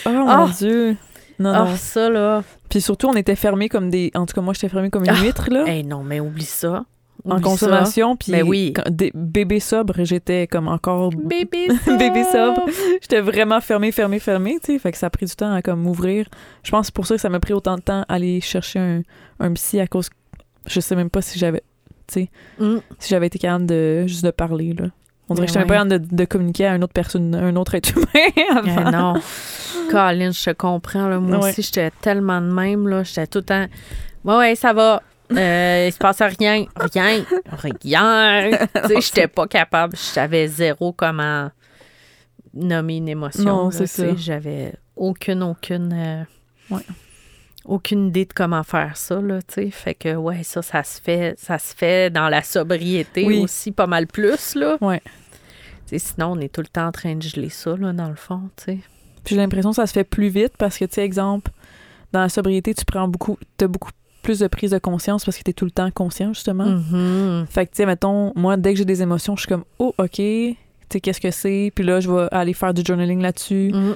[0.07, 0.49] Oh mon Ah.
[0.57, 0.96] Dieu.
[1.40, 1.77] Non, Ah, non.
[1.77, 2.42] ça, là.
[2.70, 4.11] Puis surtout, on était fermés comme des.
[4.14, 5.20] En tout cas, moi, j'étais fermée comme une Ah.
[5.22, 5.64] huître, là.
[5.66, 6.85] Eh non, mais oublie ça.
[7.28, 8.16] en consommation.
[8.16, 8.72] Puis Ben oui.
[8.90, 11.11] des bébés sobres, j'étais comme encore.
[11.14, 12.54] Bébé Bébé sobre.
[12.62, 12.70] sobre.
[13.02, 14.78] J'étais vraiment fermée, fermée, fermée, tu sais.
[14.78, 16.26] Fait que ça a pris du temps à comme m'ouvrir.
[16.62, 18.78] Je pense que c'est pour ça que ça m'a pris autant de temps aller chercher
[18.78, 19.02] un,
[19.38, 20.09] un psy à cause.
[20.66, 21.62] Je sais même pas si j'avais.
[22.06, 22.78] Tu sais, Mm.
[22.98, 24.87] si j'avais été capable de juste de parler, là.
[25.28, 25.66] On dirait Ben que j'étais ouais.
[25.78, 28.88] pas capable de, de communiquer à une autre personne, un autre être humain avant.
[28.88, 29.14] Eh non.
[29.90, 31.09] Colin, je te comprends.
[31.09, 31.18] Là.
[31.18, 31.50] Moi Ouais.
[31.50, 32.88] aussi, j'étais tellement de même.
[32.88, 33.02] là.
[33.02, 33.66] J'étais tout le temps.
[34.24, 35.02] Ouais, ouais, ça va.
[35.33, 36.64] Euh, il se passe rien.
[36.76, 37.24] Rien.
[37.52, 38.50] Rien.
[38.74, 39.94] tu sais, j'étais pas capable.
[39.96, 41.50] Je savais zéro comment
[42.52, 43.44] nommer une émotion.
[43.44, 44.14] Non, c'est ça.
[44.16, 45.92] J'avais aucune, aucune.
[45.92, 46.24] euh,
[46.74, 46.83] Ouais.
[47.64, 49.70] Aucune idée de comment faire ça, là, tu sais.
[49.70, 53.40] Fait que, ouais, ça, ça se fait, ça se fait dans la sobriété Oui.
[53.42, 54.78] aussi pas mal plus, là.
[54.80, 55.02] Ouais.
[55.96, 58.48] Sinon, on est tout le temps en train de geler ça, là, dans le fond,
[58.56, 58.78] tu sais.
[59.24, 61.50] Puis j'ai l'impression que ça se fait plus vite parce que, tu sais, exemple,
[62.12, 63.90] dans la sobriété, tu prends beaucoup, t'as beaucoup
[64.22, 66.66] plus de prise de conscience parce que t'es tout le temps conscient, justement.
[66.66, 67.46] Mhm.
[67.48, 69.94] Fait que, tu sais, mettons, moi, dès que j'ai des émotions, je suis comme, oh,
[69.98, 70.56] OK, tu
[70.92, 71.72] sais, qu'est-ce que c'est?
[71.74, 73.70] Puis là, je vais aller faire du journaling là-dessus.
[73.72, 73.94] Mhm.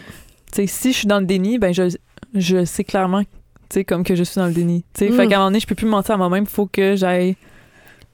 [0.53, 1.95] Tu sais, si je suis dans le déni, ben, je,
[2.35, 3.29] je sais clairement, tu
[3.71, 4.85] sais, comme que je suis dans le déni.
[4.95, 5.17] Tu sais, Mm.
[5.17, 7.37] fait qu'à un moment donné, je peux plus me mentir à moi-même, faut que j'aille,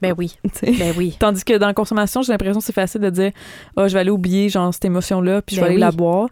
[0.01, 1.15] Ben oui, tu ben oui.
[1.19, 3.31] Tandis que dans la consommation, j'ai l'impression que c'est facile de dire
[3.77, 6.27] Ah, je vais aller oublier genre cette émotion-là, puis je vais Ben aller la boire.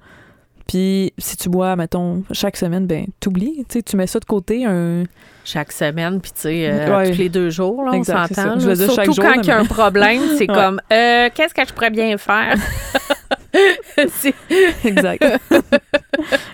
[0.69, 3.65] Puis si tu bois, mettons, chaque semaine, ben t'oublies.
[3.67, 5.03] Tu mets ça de côté, un.
[5.43, 7.10] Chaque semaine, puis tu sais, euh, Ouais.
[7.10, 8.60] tous les deux jours, là, on s'entend.
[8.60, 11.89] Surtout jour, quand il y a un problème, c'est comme, euh, qu'est-ce que je pourrais
[11.89, 12.55] bien faire?
[14.86, 15.23] Exact.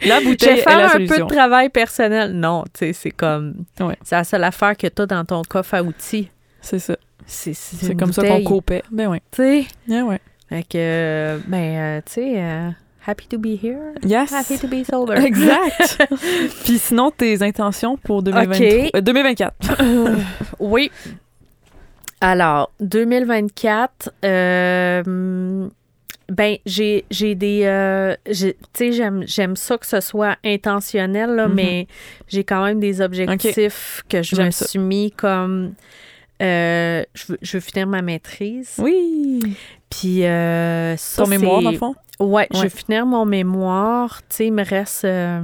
[0.05, 2.31] la je bouteille est faire la un peu de travail personnel.
[2.31, 3.97] Non, tu sais, c'est comme, Ouais.
[4.01, 6.29] c'est la seule affaire que tu as dans ton coffre à outils.
[6.61, 6.95] C'est ça.
[7.25, 8.83] C'est comme ça qu'on copait.
[8.91, 9.17] Ben oui.
[9.31, 9.65] Tu sais?
[9.89, 10.19] Yeah, ouais.
[10.47, 12.69] Fait que, euh, ben, euh, tu sais, euh,
[13.05, 13.93] happy to be here.
[14.03, 14.31] Yes.
[14.31, 15.15] Happy to be sober.
[15.15, 15.97] Exact.
[16.65, 18.91] Puis sinon, tes intentions pour 2023, Ok.
[18.95, 19.53] euh, 2024.
[20.59, 20.91] Oui.
[22.21, 25.67] Alors, 2024, euh,
[26.29, 27.61] ben, j'ai j'ai des.
[27.65, 31.53] euh, tu sais, j'aime j'aime ça que ce soit intentionnel, là, Mhm.
[31.55, 31.87] mais
[32.27, 34.65] j'ai quand même des objectifs que je me ça.
[34.65, 35.73] suis mis comme.
[36.41, 38.73] euh, je, veux, je veux finir ma maîtrise.
[38.79, 39.24] Oui.
[39.89, 41.95] Puis, euh, ça, Ton mémoire, dans le fond?
[42.19, 44.21] Ouais, je vais finir mon mémoire.
[44.29, 45.05] Tu sais, il me reste.
[45.05, 45.41] euh,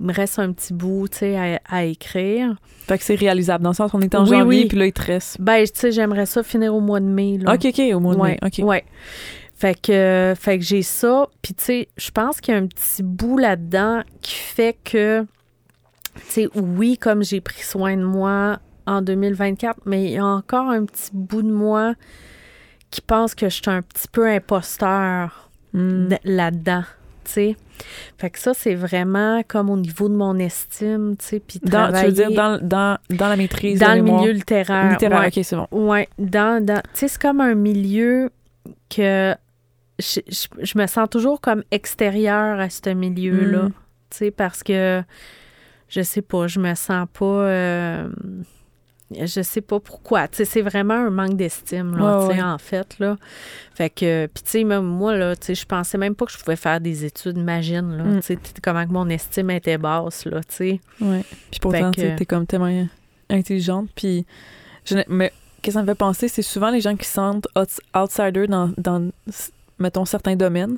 [0.00, 2.54] il me reste un petit bout, tu sais, à, à écrire.
[2.86, 3.64] Fait que c'est réalisable.
[3.64, 4.66] Dans le sens, on est en Oui, janvier, oui.
[4.66, 5.40] puis là, il te reste.
[5.40, 7.54] Ben, tu sais, j'aimerais ça finir au mois de mai, là.
[7.54, 8.60] OK, OK, au mois de ouais, mai.
[8.60, 8.64] OK.
[8.64, 8.84] ouais.
[9.56, 11.26] Fait que, euh, fait que j'ai ça.
[11.42, 15.22] Puis, tu sais, je pense qu'il y a un petit bout là-dedans qui fait que,
[16.14, 20.24] tu sais, oui, comme j'ai pris soin de moi en 2024, mais il y a
[20.24, 21.94] encore un petit bout de moi
[22.90, 26.08] qui pense que je suis un petit peu imposteur Hmm.
[26.24, 26.82] là-dedans,
[27.24, 27.56] tu sais.
[28.16, 31.92] Fait que ça, c'est vraiment comme au niveau de mon estime, tu sais, puis Dans,
[31.92, 34.22] tu veux dire dans, dans, dans la maîtrise dans le mémoire?
[34.22, 34.90] milieu littéraire.
[34.92, 35.20] littéraire.
[35.20, 35.26] ouais.
[35.28, 35.68] OK, c'est bon.
[35.70, 38.30] Ouais, dans, dans tu sais, c'est comme un milieu
[38.88, 39.34] que
[39.98, 43.72] je, je, je me sens toujours comme extérieure à ce milieu-là, Mm.
[44.10, 45.02] tu sais, parce que
[45.90, 47.24] je sais pas, je me sens pas.
[47.26, 48.08] euh,
[49.10, 50.28] je sais pas pourquoi.
[50.28, 53.16] Tu sais, c'est vraiment un manque d'estime, là, en fait, là.
[53.74, 56.32] Fait que, puis tu sais, même moi, là, tu sais, je pensais même pas que
[56.32, 58.04] je pouvais faire des études, imagine, là.
[58.04, 58.20] Mm.
[58.20, 60.80] Tu sais, comment que mon estime était basse, là, tu sais.
[61.00, 61.24] Ouais.
[61.50, 62.86] Puis pourtant, tu t'es comme tellement
[63.30, 63.88] intelligente.
[63.94, 64.26] Puis,
[64.84, 67.48] je mais qu'est-ce que ça me fait penser, c'est souvent les gens qui se sentent
[67.56, 69.10] outs- outsiders dans, dans,
[69.78, 70.76] mettons, certains domaines,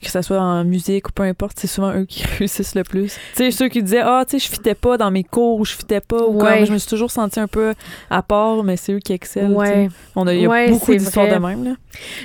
[0.00, 3.14] que ce soit en musique ou peu importe, c'est souvent eux qui réussissent le plus.
[3.14, 5.64] Tu sais, ceux qui disaient, ah, tu sais, je fitais pas dans mes cours ou
[5.64, 6.58] je fitais pas, ou Ouais.
[6.58, 7.74] comme, je me suis toujours sentie un peu
[8.10, 9.54] à part, mais c'est eux qui excellent.
[9.54, 9.88] Ouais.
[10.16, 11.74] On a, il y a Ouais, beaucoup d'histoires de même, là.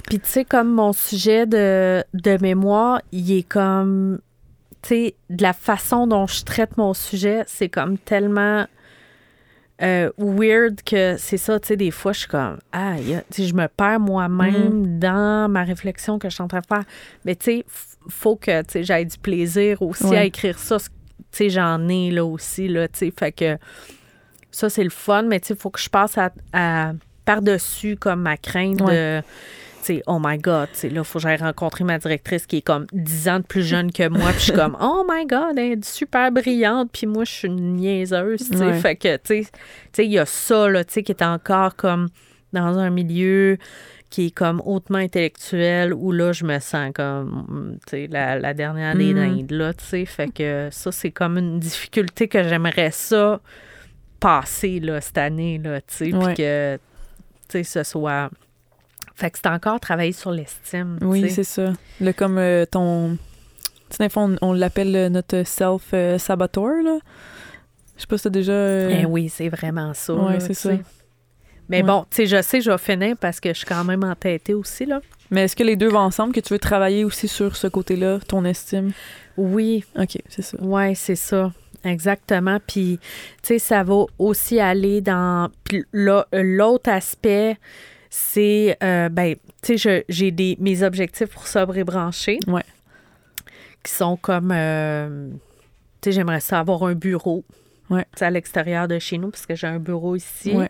[0.07, 4.19] Puis, tu sais, comme mon sujet de, de mémoire, il est comme.
[4.81, 8.65] Tu sais, de la façon dont je traite mon sujet, c'est comme tellement.
[9.81, 13.21] Euh, weird que c'est ça, tu sais, des fois, je suis comme, ah, y a-
[13.31, 16.65] tu sais, je me perds moi-même dans ma réflexion que je suis en train de
[16.65, 16.83] faire.
[17.25, 17.65] Mais, tu sais,
[18.09, 20.17] faut que, tu sais, j'aille du plaisir aussi Ouais.
[20.17, 20.77] à écrire ça.
[20.79, 20.85] Tu
[21.31, 23.57] sais, j'en ai, là, aussi, là, tu sais, fait que
[24.51, 26.93] ça, c'est le fun, mais, tu sais, il faut que je passe à, à-
[27.25, 29.21] par-dessus, comme, ma crainte de
[29.83, 32.85] sais, oh my God, là, il faut que j'aille rencontrer ma directrice qui est comme
[32.93, 35.73] 10 ans de plus jeune que moi, puis je suis comme, oh my God, elle
[35.73, 38.49] est super brillante, puis moi, je suis une niaiseuse.
[38.51, 38.79] Ouais.
[38.79, 39.43] Fait que, tu
[39.93, 42.07] sais, il y a ça, là, tu sais, qui est encore comme
[42.53, 43.57] dans un milieu
[44.09, 48.55] qui est comme hautement intellectuel, où là, je me sens comme, tu sais, la, la
[48.55, 49.35] dernière des Mm.
[49.35, 50.05] dindes, là, tu sais.
[50.05, 53.39] Fait que ça, c'est comme une difficulté que j'aimerais ça
[54.19, 56.81] passer, là, cette année, là, tu sais, puis que, tu
[57.49, 58.29] sais, ce soit...
[59.19, 60.97] Fait que c'est encore travailler sur l'estime.
[61.01, 61.73] Oui, c'est ça.
[61.99, 63.17] Le, comme euh, ton.
[63.89, 66.99] Tu on, on l'appelle euh, notre self-saboteur, là.
[67.95, 68.51] Je sais pas si t'as déjà.
[68.53, 70.13] euh, Eh oui, c'est vraiment ça.
[70.13, 70.71] Là, c'est ça.
[71.67, 71.83] Mais Ouais.
[71.83, 74.53] bon, tu sais, je sais, je vais finir parce que je suis quand même entêtée
[74.53, 75.01] aussi, là.
[75.31, 78.19] Mais est-ce que les deux vont ensemble, que tu veux travailler aussi sur ce côté-là,
[78.27, 78.91] ton estime?
[79.37, 80.57] Oui, OK, c'est ça.
[80.61, 81.51] ouais, c'est ça.
[81.83, 82.57] Exactement.
[82.65, 82.99] Puis,
[83.43, 85.49] tu sais, ça va aussi aller dans.
[85.93, 87.57] L'autre aspect,
[88.19, 88.77] c'est.
[88.83, 92.39] euh, ben, tu sais, je- j'ai des mes objectifs pour sobre et branché.
[92.47, 92.63] Ouais.
[93.83, 94.51] Qui sont comme.
[94.53, 95.29] euh,
[96.01, 97.43] tu sais, j'aimerais ça avoir un bureau.
[97.89, 98.05] Ouais.
[98.21, 100.51] À l'extérieur de chez nous, parce que j'ai un bureau ici.
[100.53, 100.69] Ouais.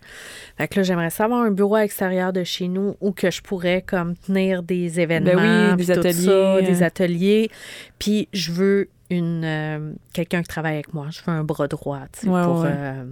[0.57, 3.29] Fait que là, j'aimerais ça avoir un bureau à l'extérieur de chez nous où que
[3.29, 6.61] je pourrais comme tenir des événements, Ben oui, des ateliers, ça, euh.
[6.61, 7.51] des ateliers.
[7.99, 11.07] Puis je veux une euh, quelqu'un qui travaille avec moi.
[11.09, 13.03] Je veux un bras droit, tu sais, Ouais, pour euh,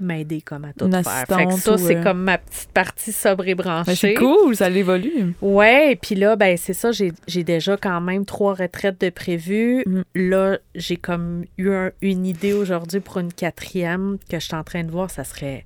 [0.00, 1.24] m'aider comme à tout Une faire.
[1.28, 3.90] Fait que ça, c'est euh, comme ma petite partie sobre et branchée.
[3.90, 5.34] Ben, c'est cool, ça l'évolue.
[5.42, 9.84] Ouais, et puis là, ben c'est ça, j'ai déjà quand même trois retraites de prévues.
[9.86, 10.00] Mm.
[10.14, 14.64] Là, j'ai comme eu un- une idée aujourd'hui pour une quatrième que je suis en
[14.64, 15.10] train de voir.
[15.10, 15.64] Ça serait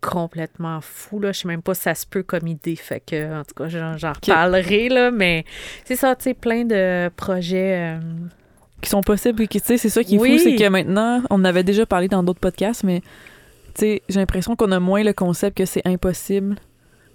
[0.00, 1.32] complètement fou, là.
[1.32, 2.76] Je sais même pas si ça se peut comme idée.
[2.76, 5.10] Fait que, en tout cas, j'en reparlerai, là.
[5.10, 5.44] Mais
[5.84, 7.96] c'est ça, tu sais, plein de projets.
[7.96, 8.00] euh,
[8.80, 9.42] Qui sont possibles.
[9.42, 10.38] et qui- Tu sais, c'est ça qui est Oui.
[10.38, 13.02] fou, c'est que maintenant, on en avait déjà parlé dans d'autres podcasts, mais
[13.80, 16.56] j'ai l'impression qu'on a moins le concept que c'est impossible.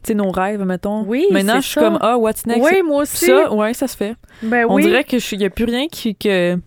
[0.03, 1.03] Tu sais, nos rêves, mettons.
[1.03, 2.61] Oui, Maintenant, je suis comme, ah, what's next?
[2.63, 3.25] Oui, moi aussi.
[3.25, 4.13] Ça, ouais, ça se fait.
[4.43, 4.83] ben On oui.
[4.83, 6.57] dirait que il n'y a plus rien qui, que,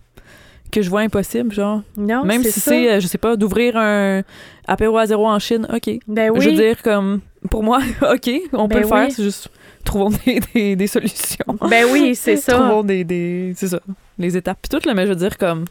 [0.71, 1.81] que je vois impossible, genre.
[1.95, 4.23] non, Même si c'est, euh, je sais pas, d'ouvrir un
[4.67, 5.89] apéro à zéro en Chine, OK.
[6.07, 6.41] Ben oui.
[6.41, 9.47] Je veux dire, comme, pour moi, OK, on peut Ben le faire, c'est juste,
[9.85, 11.45] trouvons des, des, des solutions.
[11.69, 12.53] Ben oui, c'est ça.
[12.55, 13.79] Trouvons des, des, c'est ça,
[14.17, 14.57] les étapes.
[14.61, 15.63] Puis tout, là, mais je veux dire, comme,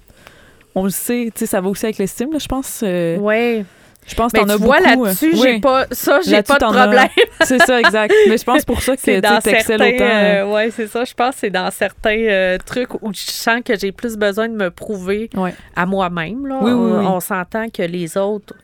[0.74, 2.80] on le sait, tu sais, ça va aussi avec l'estime, là, je pense.
[2.82, 3.64] euh, Ouais.
[4.08, 4.64] Je pense que t'en as beaucoup.
[4.64, 5.60] vois, là-dessus, euh, j'ai oui.
[5.60, 7.08] pas, ça, j'ai pas de problème.
[7.42, 8.12] C'est ça, exact.
[8.28, 9.84] Mais je pense pour ça que C'est tu dans certains, autant.
[9.84, 11.04] euh, euh, ouais, c'est ça.
[11.04, 14.48] Je pense que c'est dans certains euh, trucs où je sens que j'ai plus besoin
[14.48, 15.54] de me prouver Ouais.
[15.76, 16.46] à moi-même.
[16.46, 16.58] Là.
[16.62, 17.06] Oui, oui, on oui.
[17.06, 18.54] on s'entend que les autres,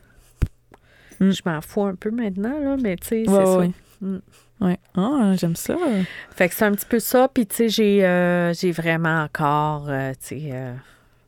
[1.20, 1.30] Mm.
[1.30, 3.60] je m'en fous un peu maintenant, là, mais tu sais, c'est ça.
[4.00, 4.18] Mm.
[4.60, 4.78] Ouais.
[4.96, 5.76] Ah, j'aime ça.
[6.34, 7.28] Fait que c'est un petit peu ça.
[7.32, 10.72] Puis, tu sais, j'ai, euh, j'ai vraiment encore, euh, tu sais, euh,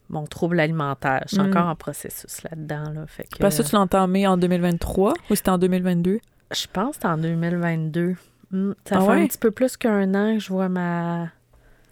[0.09, 1.23] mon trouble alimentaire.
[1.29, 1.51] Je suis Mm.
[1.51, 2.91] encore en processus là-dedans.
[2.95, 3.07] Là.
[3.07, 6.21] Fait que, Parce que tu l'as entamé en 2023 ou c'était en 2022?
[6.53, 8.15] je pense que c'est en 2022.
[8.53, 8.73] Mm.
[8.85, 9.23] Ça Ah fait ouais?
[9.23, 11.29] un petit peu plus qu'un an que je vois ma...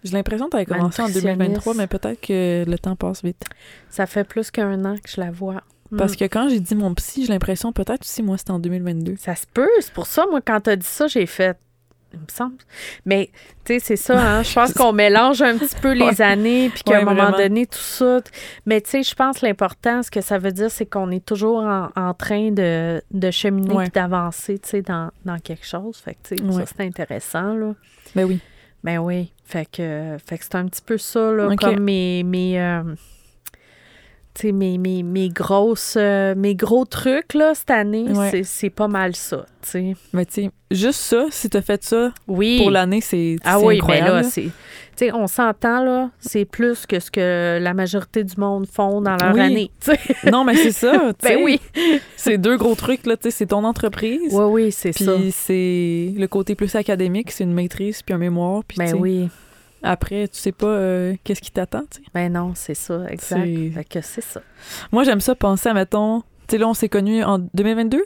[0.03, 1.77] J'ai l'impression que tu avais commencé en 2023, nutritionniste.
[1.77, 3.43] mais peut-être que le temps passe vite.
[3.89, 5.63] Ça fait plus qu'un an que je la vois.
[5.91, 5.97] Mm.
[5.97, 9.15] Parce que quand j'ai dit mon psy, j'ai l'impression peut-être aussi moi c'était en 2022.
[9.17, 9.67] Ça se peut.
[9.81, 11.57] C'est pour ça, moi, quand t'as dit ça, j'ai fait.
[12.15, 12.55] Il me semble.
[13.05, 13.29] Mais,
[13.65, 14.43] tu sais, c'est ça, hein.
[14.43, 16.21] Je pense qu'on mélange un petit peu les Ouais.
[16.21, 17.37] années, puis qu'à Ouais, un moment vraiment.
[17.37, 18.19] donné, tout ça.
[18.65, 21.23] Mais, tu sais, je pense que l'important, ce que ça veut dire, c'est qu'on est
[21.25, 23.83] toujours en, en train de, de cheminer Ouais.
[23.83, 25.97] puis d'avancer, tu sais, dans, dans quelque chose.
[25.97, 27.73] Fait que, tu sais, ça, c'est intéressant, là.
[28.15, 28.39] Ben oui.
[28.83, 29.31] Ben oui.
[29.43, 32.23] Fait que, fait que c'est un petit peu ça, là, comme mes.
[32.23, 32.81] mes euh,
[34.43, 35.95] mes, mes, mes grosses.
[35.97, 38.29] euh, mes gros trucs, là, cette année, Ouais.
[38.31, 39.95] c'est- c'est pas mal ça, tu sais.
[40.13, 42.57] Mais tu juste ça, si t'as fait ça Oui.
[42.57, 44.07] pour l'année, c'est Ah oui, incroyable.
[44.07, 44.23] mais là, là.
[44.23, 44.49] c'est.
[44.97, 49.01] Tu sais, on s'entend, là, c'est plus que ce que la majorité du monde font
[49.01, 49.41] dans leur Oui.
[49.41, 49.71] année.
[49.83, 49.91] tu.
[50.31, 51.11] Non, mais c'est ça.
[51.19, 51.59] tu ben oui.
[52.15, 53.17] C'est deux gros trucs, là.
[53.17, 54.33] Tu c'est ton entreprise.
[54.33, 55.13] Oui, oui, c'est ça.
[55.15, 58.63] Puis c'est le côté plus académique, c'est une maîtrise puis un mémoire.
[58.65, 59.29] Puis tu Ben oui.
[59.85, 61.83] Après, tu sais pas euh, qu'est-ce qui t'attend.
[61.89, 62.03] tu sais.
[62.13, 63.45] Ben non, c'est ça, exact.
[63.73, 64.41] Fait que c'est ça.
[64.91, 68.03] Moi, j'aime ça penser à, mettons, tu sais, là, on s'est connus en 2022?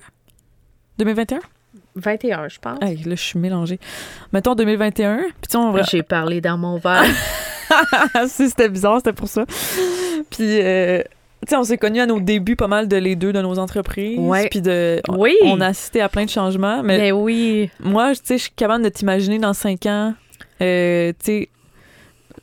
[0.97, 1.39] 2021?
[1.95, 2.77] 21, je pense.
[2.81, 3.79] Hey, là, je suis mélangée.
[4.31, 5.81] Mettons 2021, puis tu sais, on va...
[5.83, 7.03] J'ai parlé dans mon verre.
[8.27, 9.45] si, c'était bizarre, c'était pour ça.
[10.29, 11.01] Puis, euh,
[11.45, 13.57] tu sais, on s'est connus à nos débuts pas mal de les deux de nos
[13.59, 14.17] entreprises.
[14.19, 14.47] Ouais.
[14.49, 15.01] Puis de...
[15.09, 15.35] on- Oui.
[15.43, 17.69] On a assisté à plein de changements, mais Ben oui.
[17.79, 20.13] moi, tu sais, je suis capable de t'imaginer dans cinq ans,
[20.61, 21.49] euh, tu sais...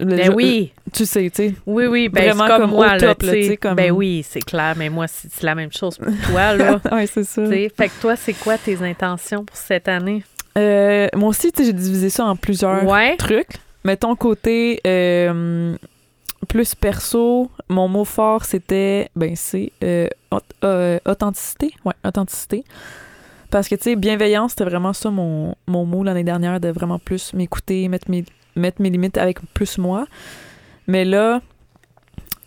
[0.00, 0.72] le Ben oui.
[0.92, 1.54] Tu sais, tu sais.
[1.66, 4.40] Oui, oui, ben c'est comme, comme moi, top, là, tu sais, comme- Ben oui, c'est
[4.44, 6.80] clair, mais moi, c'est la même chose pour toi, là.
[6.92, 7.46] ouais, c'est ça.
[7.46, 10.22] Fait que toi, c'est quoi tes intentions pour cette année?
[10.58, 13.16] Euh, moi aussi, tu sais, j'ai divisé ça en plusieurs Ouais.
[13.16, 13.56] trucs.
[13.84, 15.76] Mettons côté euh,
[16.48, 22.64] plus perso, mon mot fort c'était ben c'est euh, aut- euh, authenticité, ouais, authenticité.
[23.50, 26.98] Parce que tu sais bienveillance, c'était vraiment ça mon, mon mot l'année dernière de vraiment
[26.98, 28.24] plus m'écouter, mettre mes
[28.56, 30.06] mettre mes limites avec plus moi.
[30.86, 31.40] Mais là,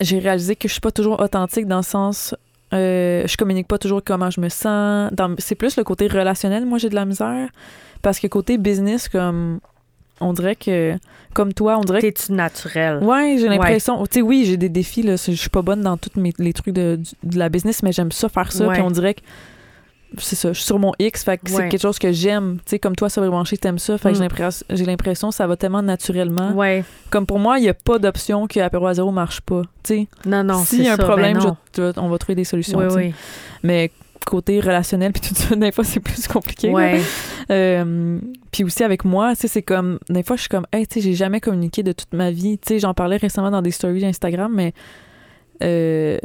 [0.02, 2.36] j'ai réalisé que je suis pas toujours authentique dans le sens
[2.72, 5.12] euh, je communique pas toujours comment je me sens.
[5.40, 7.50] C'est plus le côté relationnel, moi j'ai de la misère.
[8.04, 9.60] Parce que côté business, comme
[10.22, 10.96] on dirait que
[11.34, 13.00] comme toi, on dirait que T'es-tu naturel?
[13.04, 14.04] Ouais, j'ai l'impression.
[14.06, 15.02] Tu sais, oui, j'ai des défis.
[15.02, 17.92] Là, je suis pas bonne dans tous mes- les trucs de, de la business, mais
[17.92, 18.66] j'aime ça faire ça.
[18.74, 19.22] Puis on dirait que
[20.18, 20.50] c'est ça.
[20.54, 22.58] Je suis sur mon X, fait que c'est quelque chose que j'aime.
[22.66, 23.98] Tu sais, comme toi, ça va brancher, t'aimes ça.
[23.98, 24.16] Fait que Mm.
[24.18, 26.52] j'ai l'impression- j'ai l'impression que ça va tellement naturellement.
[26.54, 26.84] Ouais.
[27.10, 29.62] Comme pour moi, il y a pas d'option que apéro à zéro marche pas.
[29.84, 31.40] Tu sais, Non, s'il y a un ça, ben problème,
[31.76, 32.80] je- on va trouver des solutions.
[32.80, 33.14] Oui, oui.
[33.64, 33.92] Mais
[34.26, 36.70] côté relationnel puis tout ça, des fois, c'est plus compliqué.
[36.70, 37.00] Ouais.
[37.52, 38.20] Euh,
[38.52, 40.96] puis aussi avec moi, tu sais, c'est comme, des fois, je suis comme, hey, tu
[40.96, 42.60] sais, j'ai jamais communiqué de toute ma vie.
[42.60, 44.74] Tu sais, j'en parlais récemment dans des stories Instagram, mais,
[45.64, 46.20] euh,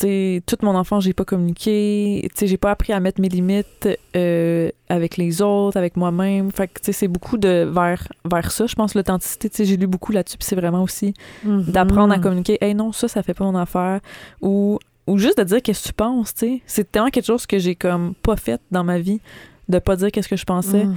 [0.00, 2.26] sais, toute mon enfance, j'ai pas communiqué.
[2.32, 6.50] Tu sais, j'ai pas appris à mettre mes limites euh, avec les autres, avec moi-même.
[6.50, 8.66] Fait que, tu sais, c'est beaucoup de vers, vers ça.
[8.66, 12.16] Je pense l'authenticité, tu sais, j'ai lu beaucoup là-dessus, puis c'est vraiment aussi d'apprendre à
[12.16, 12.22] Mhm.
[12.22, 12.58] communiquer.
[12.60, 14.00] Hey, non, ça, ça fait pas mon affaire.
[14.40, 16.62] Ou, ou juste de dire qu'est-ce que tu penses, tu sais.
[16.66, 19.20] C'est tellement quelque chose que j'ai comme pas fait dans ma vie,
[19.68, 20.96] de pas dire qu'est-ce que je pensais Mhm.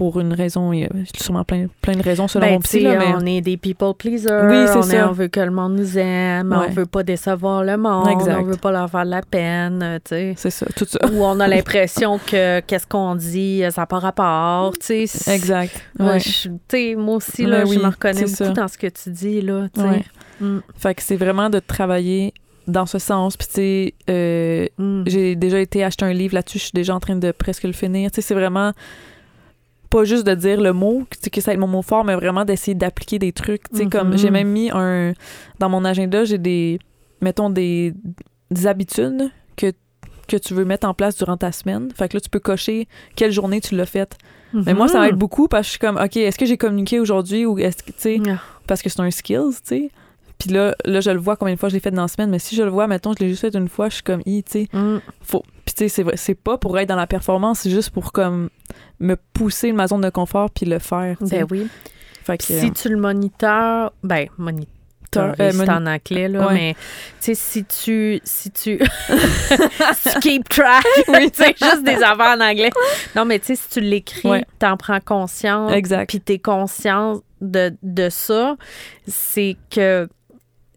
[0.00, 0.72] Pour une raison.
[0.72, 3.12] Il y a sûrement plein, plein de raisons selon Ben, mon psy, là, mais...
[3.14, 4.46] on est des people pleasers.
[4.48, 5.10] Oui, c'est on, ça.
[5.10, 6.52] on veut que le monde nous aime.
[6.52, 6.68] Ouais.
[6.70, 8.08] On veut pas décevoir le monde.
[8.08, 8.38] Exact.
[8.40, 10.34] On veut pas leur faire de la peine, euh, tu sais.
[10.38, 11.00] C'est ça, tout ça.
[11.12, 15.34] Ou on a l'impression que qu'est-ce qu'on dit, euh, ça n'a pas rapport, tu sais.
[15.34, 15.82] Exact.
[15.98, 16.18] Ouais, Ouais.
[16.20, 18.48] je- moi aussi, là, Ben je oui, me reconnais beaucoup ça.
[18.52, 19.86] dans ce que tu dis, là, tu sais.
[19.86, 20.04] Ouais.
[20.40, 22.32] Mm, Fait que c'est vraiment de travailler
[22.66, 23.36] dans ce sens.
[23.36, 25.02] Puis, tu sais, euh, mm.
[25.08, 27.72] j'ai déjà été acheter un livre là-dessus, je suis déjà en train de presque le
[27.72, 28.10] finir.
[28.10, 28.72] Tu sais, c'est vraiment
[29.90, 32.04] pas juste de dire le mot, tu sais, que ça va être mon mot fort,
[32.04, 33.68] mais vraiment d'essayer d'appliquer des trucs.
[33.70, 34.18] Tu sais, comme Mhm.
[34.18, 35.12] j'ai même mis un.
[35.58, 36.78] Dans mon agenda, j'ai des.
[37.20, 37.92] Mettons des,
[38.50, 39.72] des habitudes que,
[40.28, 41.90] que tu veux mettre en place durant ta semaine.
[41.94, 44.16] Fait que là, tu peux cocher quelle journée tu l'as faite.
[44.54, 45.04] Mais moi, ça Mhm.
[45.06, 47.82] m'aide beaucoup parce que je suis comme, OK, est-ce que j'ai communiqué aujourd'hui ou est-ce
[47.82, 48.20] que, tu sais,
[48.66, 49.90] parce que c'est un skills, tu sais.
[50.40, 52.30] Puis là, là, je le vois combien de fois je l'ai fait dans la semaine,
[52.30, 54.22] mais si je le vois, mettons, je l'ai juste fait une fois, je suis comme,
[54.26, 54.98] i, tu sais, Mm.
[55.22, 55.42] faut.
[55.64, 58.10] Puis tu sais, c'est vrai- c'est pas pour être dans la performance, c'est juste pour
[58.12, 58.48] comme
[58.98, 61.40] me pousser de ma zone de confort puis le faire, tu sais.
[61.40, 61.68] Ben oui.
[62.24, 64.66] Fait que, si tu le moniteurs, ben, moni-
[65.16, 65.34] moniteur.
[65.36, 66.54] c'est euh, moni- en anglais, là, Ouais.
[66.54, 66.80] mais tu
[67.20, 68.78] sais, si tu, si tu,
[69.94, 72.70] si tu keep track, oui, tu sais, juste des affaires en anglais.
[73.16, 74.44] Non, mais tu sais, si tu l'écris, Ouais.
[74.58, 76.08] t'en prends conscience, Exact.
[76.08, 78.56] puis t'es conscient de, de ça,
[79.06, 80.08] c'est que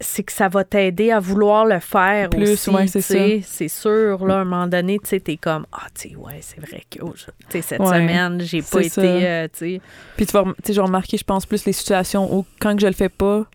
[0.04, 2.70] c'est que ça va t'aider à vouloir le faire Plus, aussi.
[2.70, 3.42] ouais, c'est.
[3.44, 6.40] C'est sûr, là, à un moment donné, tu sais, t'es comme, ah, tu sais, ouais,
[6.42, 7.14] c'est vrai que, oh,
[7.50, 9.82] cette Ouais, semaine, j'ai pas été, euh, tu sais.
[10.18, 13.10] Puis tu vas, tu remarquer, je pense, plus les situations où, quand je le fais
[13.10, 13.46] pas,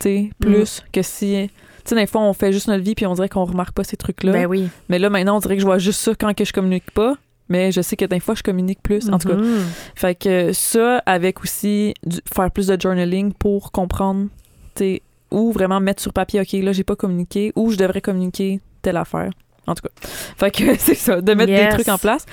[0.00, 1.50] tu sais, plus que si.
[1.84, 3.84] Tu sais, des fois, on fait juste notre vie, puis on dirait qu'on remarque pas
[3.84, 4.32] ces trucs-là.
[4.32, 4.68] Ben oui.
[4.88, 7.14] Mais là, maintenant, on dirait que je vois juste ça quand que je communique pas.
[7.48, 9.08] Mais je sais que des fois, je communique plus.
[9.08, 9.64] En tout cas, Mhm.
[9.94, 14.26] Fait que ça, avec aussi du- faire plus de journaling pour comprendre,
[14.74, 15.02] tu sais,
[15.36, 18.96] ou vraiment mettre sur papier, OK, là, j'ai pas communiqué, ou je devrais communiquer telle
[18.96, 19.30] affaire.
[19.68, 19.88] En tout cas.
[20.36, 21.68] Fait que c'est ça, de mettre Yes.
[21.68, 22.24] des trucs en place.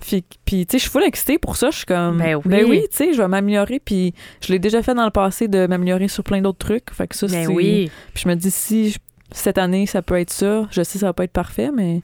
[0.00, 1.70] Puis, puis tu sais, je suis full excitée pour ça.
[1.70, 2.82] Je suis comme, Ben oui.
[2.90, 3.80] tu sais, je vais m'améliorer.
[3.80, 6.90] Puis je l'ai déjà fait dans le passé de m'améliorer sur plein d'autres trucs.
[6.92, 7.52] Fait que ça, Ben c'est...
[7.52, 7.90] oui.
[8.12, 8.96] Puis je me dis, si
[9.30, 12.02] cette année, ça peut être ça, je sais ça va pas être parfait, mais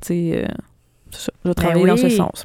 [0.00, 0.46] tu sais, euh,
[1.10, 2.16] ça, je vais travailler dans ce Ben oui.
[2.16, 2.44] sens.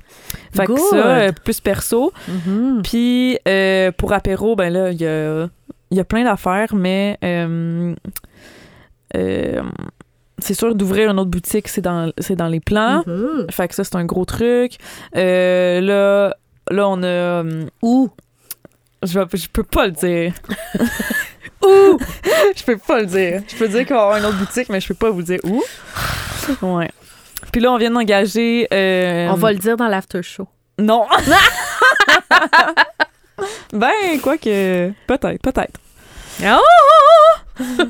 [0.54, 0.76] Fait Good.
[0.76, 2.12] que ça, euh, plus perso.
[2.28, 2.82] Mhm.
[2.84, 5.48] Puis euh, pour apéro, ben là, il y a,
[5.92, 7.96] il y a plein d'affaires, mais euh,
[9.16, 9.64] euh,
[10.40, 13.04] c'est sûr d'ouvrir une autre boutique, c'est dans, c'est dans les plans.
[13.06, 13.48] Mhm.
[13.50, 14.74] Fait que ça, c'est un gros truc.
[15.16, 16.36] Euh, là,
[16.70, 17.44] là, on a.
[17.82, 18.10] Où?
[19.04, 20.34] je, je peux pas le dire.
[21.64, 21.98] où?
[22.56, 23.42] je peux pas le dire.
[23.48, 25.40] Je peux dire qu'il va avoir une autre boutique, mais je peux pas vous dire
[25.44, 25.64] où.
[26.62, 26.90] Ouais.
[27.52, 28.68] Puis là, on vient d'engager.
[28.72, 30.48] On va le dire dans l'after show.
[30.80, 31.06] Non!
[33.74, 34.92] ben, quoi que.
[35.08, 35.80] Peut-être, peut-être.
[37.60, 37.84] Oh!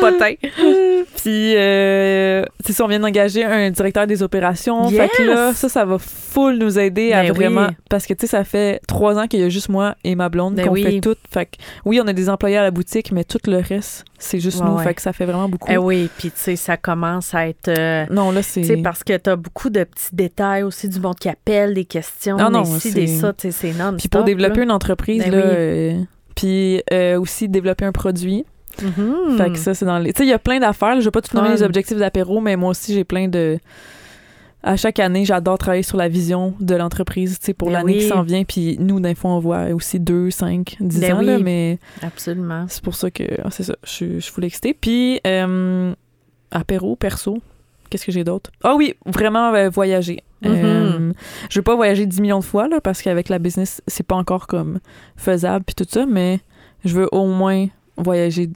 [0.00, 0.40] Peut-être.
[1.22, 4.88] Puis, euh, c'est ça, on vient d'engager un directeur des opérations.
[4.88, 7.36] Fait que là, ça, ça va full nous aider à Ben oui.
[7.36, 7.68] vraiment.
[7.90, 10.30] Parce que, tu sais, ça fait trois ans qu'il y a juste moi et ma
[10.30, 10.82] blonde Ben qu'on oui.
[10.84, 11.16] fait tout.
[11.30, 14.40] Fait que, oui, on a des employés à la boutique, mais tout le reste, c'est
[14.40, 14.76] juste Ouais, nous.
[14.76, 14.84] ouais.
[14.84, 15.68] Fait que ça fait vraiment beaucoup.
[15.70, 17.68] Eh oui, puis tu sais, ça commence à être...
[17.68, 18.62] euh, Non, là, c'est.
[18.62, 21.84] tu sais, parce que t'as beaucoup de petits détails aussi du monde qui appelle, des
[21.84, 24.62] questions, Non, non, des ci, des c'est- ça, tu sais, c'est non Puis pour développer
[24.62, 25.36] une entreprise, Ben là.
[25.44, 25.52] oui.
[25.56, 25.98] euh,
[26.36, 28.44] puis euh, aussi développer un produit.
[28.80, 29.36] Mhm.
[29.38, 30.12] Fait que ça, c'est dans les.
[30.12, 31.00] Tu sais, il y a plein d'affaires.
[31.00, 33.58] Je vais pas tout nommer les objectifs d'apéro, mais moi aussi, j'ai plein de.
[34.62, 37.98] À chaque année, j'adore travailler sur la vision de l'entreprise, tu sais, pour Ben l'année
[37.98, 38.42] qui s'en vient.
[38.44, 42.66] Puis nous, d'un fois, on voit aussi 2, 5, 10 Ben ans, là, mais Absolument.
[42.68, 43.22] c'est pour ça que.
[43.44, 44.74] ah, c'est ça, je suis je suis full excitée.
[44.74, 45.94] Puis, euh,
[46.50, 47.38] apéro, perso,
[47.88, 48.50] qu'est-ce que j'ai d'autre?
[48.62, 50.22] Ah oui, vraiment euh, voyager.
[50.42, 50.52] Mhm.
[50.54, 51.12] Euh,
[51.50, 54.16] je veux pas voyager 10 millions de fois, là, parce qu'avec la business, c'est pas
[54.16, 54.80] encore comme
[55.16, 56.40] faisable, puis tout ça, mais
[56.84, 58.50] je veux au moins voyager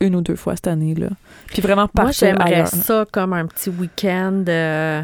[0.00, 0.94] une ou deux fois cette année.
[0.94, 1.08] Là.
[1.46, 2.68] Puis vraiment Moi, partir j'aimerais ailleurs.
[2.68, 4.44] ça comme un petit week-end...
[4.48, 5.00] euh,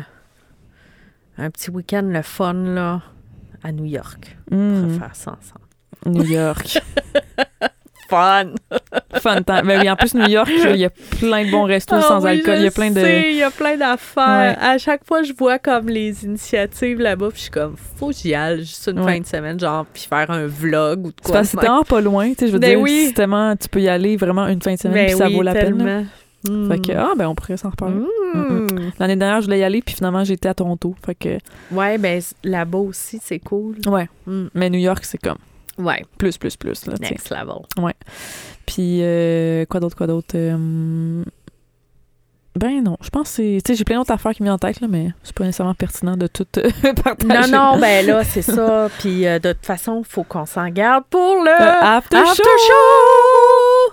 [1.39, 3.01] un petit week-end, le fun, là,
[3.63, 4.37] à New York.
[4.51, 5.65] On Mm, pourrait faire ça ensemble.
[6.19, 6.83] New York.
[8.13, 8.51] Fun!
[9.21, 9.63] Fun time.
[9.67, 12.25] Ben oui, en plus, New York, il y a plein de bons restos Ah sans
[12.25, 12.57] oui, alcool.
[12.59, 13.01] Il y a plein de.
[13.01, 14.57] sais, Il y a plein d'affaires.
[14.59, 14.65] Ouais.
[14.67, 18.15] À chaque fois, je vois comme les initiatives là-bas, puis je suis comme, faut que
[18.15, 19.15] j'y aille juste une Ouais.
[19.15, 21.35] fin de semaine, genre, puis faire un vlog ou de C'est quoi.
[21.41, 22.29] parce que c'est pas loin.
[22.31, 23.05] Tu sais, je veux Ben dire, oui.
[23.09, 25.35] c'est tellement- tu peux y aller vraiment une fin de semaine, Ben puis ça oui,
[25.35, 25.79] vaut la peine.
[25.79, 25.85] là.
[25.85, 26.07] tellement.
[26.51, 26.71] Mm.
[26.73, 28.01] Fait que, ah, ben, on pourrait s'en reparler.
[28.35, 28.67] Mm.
[28.99, 30.95] L'année dernière, je voulais y aller, puis finalement, j'étais à Toronto.
[31.07, 31.39] Fait que,
[31.71, 33.77] Ouais, ben là-bas aussi, c'est cool.
[33.87, 34.09] ouais.
[34.27, 34.47] Mm.
[34.55, 35.39] Mais New York, c'est comme
[35.83, 36.87] Ouais, plus, plus, plus.
[36.87, 37.63] Là, next level.
[38.67, 40.35] Puis, euh, quoi d'autre, quoi d'autre?
[40.37, 41.25] euh,
[42.59, 43.59] Ben non, je pense que c'est...
[43.65, 45.45] Tu sais, j'ai plein d'autres affaires qui me viennent en tête, là, mais c'est pas
[45.45, 47.51] nécessairement pertinent de tout euh, Non, partager.
[47.53, 48.89] non, ben là, c'est ça.
[49.01, 52.67] Puis euh, de toute façon, faut qu'on s'en garde pour le Le after, after show!
[52.69, 53.93] show.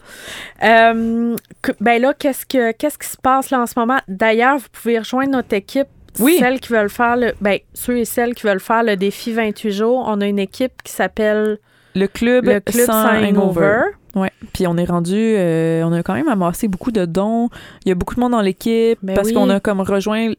[0.64, 1.36] Euh,
[1.80, 4.00] ben là, qu'est-ce que qu'est-ce qui se passe là en ce moment?
[4.10, 5.88] D'ailleurs, vous pouvez rejoindre notre équipe.
[6.20, 6.36] Oui.
[6.40, 7.32] Celles qui veulent faire le.
[7.40, 10.04] Ben, ceux et celles qui veulent faire le défi 28 jours.
[10.06, 11.60] On a une équipe qui s'appelle
[11.96, 13.28] Le club, le Club sans Sans hangover.
[13.38, 13.82] Hangover.
[14.16, 14.32] Ouais.
[14.54, 17.50] Puis on est rendu, euh, on a quand même amassé beaucoup de dons.
[17.86, 19.34] Il y a beaucoup de monde dans l'équipe Ben parce oui.
[19.34, 20.34] qu'on a comme rejoint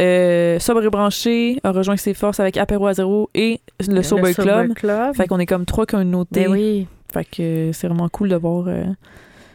[0.00, 4.34] euh, Sobre et Branché, a rejoint ses forces avec Apéro à zéro et le, Sober
[4.34, 4.74] Club.
[4.74, 5.14] Club.
[5.16, 6.44] Fait qu'on est comme trois communautés.
[6.44, 6.86] Ben oui.
[7.12, 8.84] Fait que c'est vraiment cool de voir euh,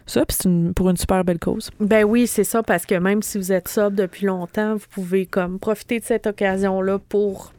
[0.06, 0.26] ça.
[0.26, 1.70] Puis c'est une- pour une super belle cause.
[1.80, 5.26] Ben oui, c'est ça, parce que même si vous êtes sobre depuis longtemps, vous pouvez
[5.26, 7.52] comme profiter de cette occasion-là pour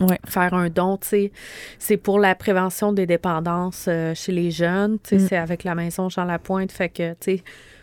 [0.00, 0.18] Ouais.
[0.26, 1.32] faire un don, tu sais.
[1.78, 5.28] C'est pour la prévention des dépendances euh, chez les jeunes, tu sais, Mm.
[5.28, 7.42] c'est avec la maison Jean Lapointe, fait que, tu sais,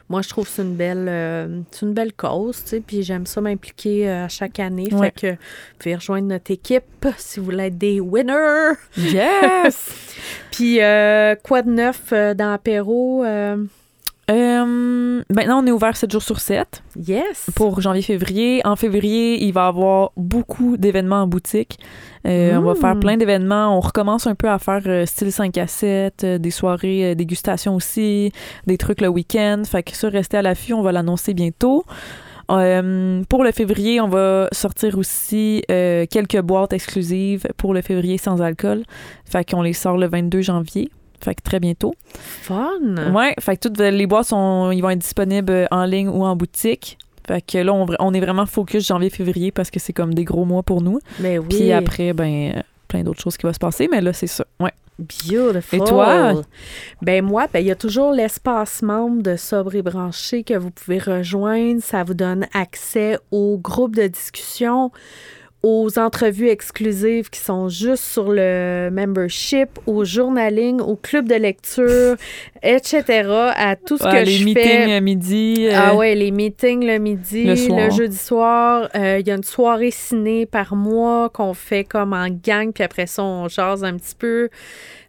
[0.09, 3.01] moi, je trouve que c'est une belle, euh, c'est une belle cause, tu sais, puis
[3.01, 5.05] j'aime ça m'impliquer euh, à chaque année, Ouais.
[5.15, 5.37] fait que vous
[5.79, 8.73] pouvez rejoindre notre équipe si vous voulez être des winners.
[8.97, 9.89] Yes!
[10.51, 13.23] Puis, euh, quoi de neuf dans l'apéro?
[14.31, 17.49] Euh, maintenant, on est ouvert 7 jours sur 7 Yes.
[17.55, 18.61] pour janvier-février.
[18.65, 21.79] En février, il va y avoir beaucoup d'événements en boutique.
[22.25, 22.77] Euh, On va Mm.
[22.77, 23.75] faire plein d'événements.
[23.75, 27.75] On recommence un peu à faire euh, style 5 à 7, euh, des soirées dégustation
[27.75, 28.31] aussi,
[28.67, 29.63] des trucs le week-end.
[29.65, 31.83] Fait que ça, restez à l'affût, on va l'annoncer bientôt.
[32.49, 38.17] Euh, pour le février, on va sortir aussi euh, quelques boîtes exclusives pour le février
[38.17, 38.83] sans alcool.
[39.25, 40.89] Fait qu'on les sort le 22 janvier.
[41.23, 41.93] Fait que très bientôt.
[42.15, 43.11] Fun.
[43.13, 46.35] Ouais, fait que toutes les boîtes sont, ils vont être disponibles en ligne ou en
[46.35, 46.97] boutique.
[47.27, 50.45] Fait que là, on, on est vraiment focus janvier-février parce que c'est comme des gros
[50.45, 50.99] mois pour nous.
[51.19, 51.47] Mais oui.
[51.49, 54.45] Puis après, ben, euh, plein d'autres choses qui vont se passer, mais là, c'est ça.
[54.59, 54.71] Ouais.
[54.99, 55.79] Beautiful.
[55.79, 56.33] Et toi?
[57.01, 60.69] Ben moi, ben il y a toujours l'espace membre de Sobre et Branché que vous
[60.69, 61.81] pouvez rejoindre.
[61.81, 64.91] Ça vous donne accès au groupe de discussion,
[65.63, 72.15] aux entrevues exclusives qui sont juste sur le membership, au journaling, au club de lecture,
[72.63, 73.03] etc.
[73.55, 74.93] À tout ce que les je meetings fais.
[74.93, 75.67] à midi.
[75.67, 78.89] euh, Ah ouais, les meetings le midi, Le jeudi soir.
[78.95, 82.83] Euh, Il y a une soirée ciné par mois qu'on fait comme en gang, puis
[82.83, 84.49] après ça, on jase un petit peu.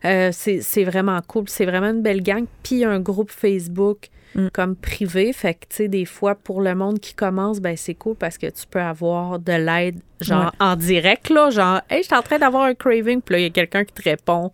[0.05, 1.45] Euh, c'est c'est vraiment cool.
[1.47, 2.45] C'est vraiment une belle gang.
[2.63, 4.49] Puis il y a un groupe Facebook Mm.
[4.55, 5.31] comme privé.
[5.35, 8.39] Fait que, tu sais, des fois, pour le monde qui commence, ben c'est cool parce
[8.39, 11.51] que tu peux avoir de l'aide, genre en direct, là.
[11.51, 13.85] Genre, hey, je suis en train d'avoir un craving, puis là, il y a quelqu'un
[13.85, 14.53] qui te répond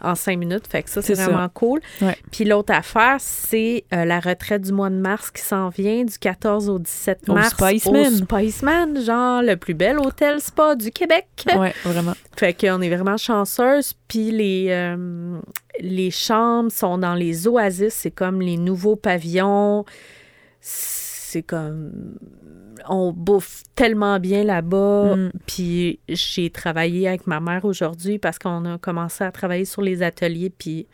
[0.00, 0.66] en cinq minutes.
[0.68, 1.24] Fait que ça, c'est ça.
[1.24, 1.80] vraiment cool.
[2.00, 2.16] Ouais.
[2.30, 6.18] Puis l'autre affaire, c'est euh, la retraite du mois de mars qui s'en vient du
[6.18, 7.50] 14 au 17 Au mars.
[7.50, 8.06] Spiceman.
[8.06, 11.26] Au Spiceman, genre le plus bel hôtel spa du Québec.
[11.56, 12.14] Ouais, vraiment.
[12.36, 13.94] Fait qu'on est vraiment chanceuse.
[14.06, 15.38] Puis les, euh,
[15.80, 17.94] les chambres sont dans les oasis.
[17.94, 19.84] C'est comme les nouveaux pavillons.
[21.30, 22.16] C'est comme...
[22.88, 25.14] On bouffe tellement bien là-bas.
[25.14, 25.30] Mm.
[25.46, 30.02] Puis j'ai travaillé avec ma mère aujourd'hui parce qu'on a commencé à travailler sur les
[30.02, 30.48] ateliers.
[30.48, 30.86] Puis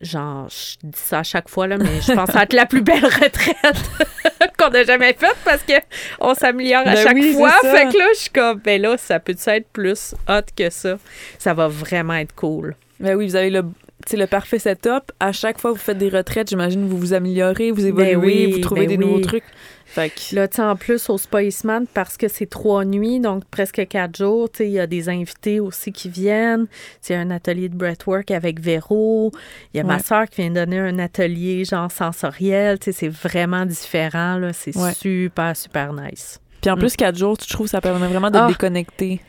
[0.00, 2.80] genre, je dis ça à chaque fois, là, mais je pense va être la plus
[2.80, 3.90] belle retraite
[4.58, 5.74] qu'on a jamais faite parce que
[6.18, 7.52] on s'améliore à Ben chaque oui, fois.
[7.60, 10.96] Fait que là, je suis comme, ben là, ça peut être plus hot que ça?
[11.38, 12.74] Ça va vraiment être cool.
[13.00, 13.64] Ben oui, vous avez le,
[14.10, 15.12] sais, le parfait setup.
[15.20, 18.20] À chaque fois que vous faites des retraites, j'imagine vous vous améliorez, vous évoluez, Ben
[18.24, 19.44] oui, vous trouvez ben des nouveaux trucs.
[19.86, 23.86] Fait que, Là, tu en plus, au Spiceman, parce que c'est trois nuits, donc presque
[23.88, 26.66] quatre jours, il y a des invités aussi qui viennent.
[27.02, 29.30] C'est un atelier de breathwork avec Véro.
[29.74, 32.78] Il y a ma soeur qui vient donner un atelier, genre, sensoriel.
[32.80, 34.40] C'est vraiment différent.
[34.54, 34.94] C'est Ouais.
[34.94, 36.38] super, super nice.
[36.62, 38.46] Puis en plus, quatre jours, tu trouves ça permet vraiment de Ah.
[38.46, 39.20] te déconnecter.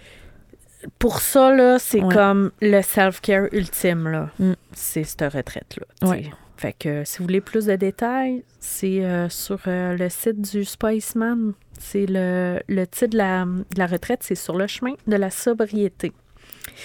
[0.99, 2.13] Pour ça, là, c'est Ouais.
[2.13, 4.29] comme le self-care ultime, là.
[4.39, 4.53] Mm.
[4.73, 6.09] C'est cette retraite-là.
[6.09, 6.29] Ouais.
[6.57, 10.63] Fait que si vous voulez plus de détails, c'est euh, sur euh, le site du
[10.63, 11.53] Spiceman.
[11.79, 15.29] C'est le, le titre de la, de la retraite, c'est sur le chemin de la
[15.29, 16.13] sobriété.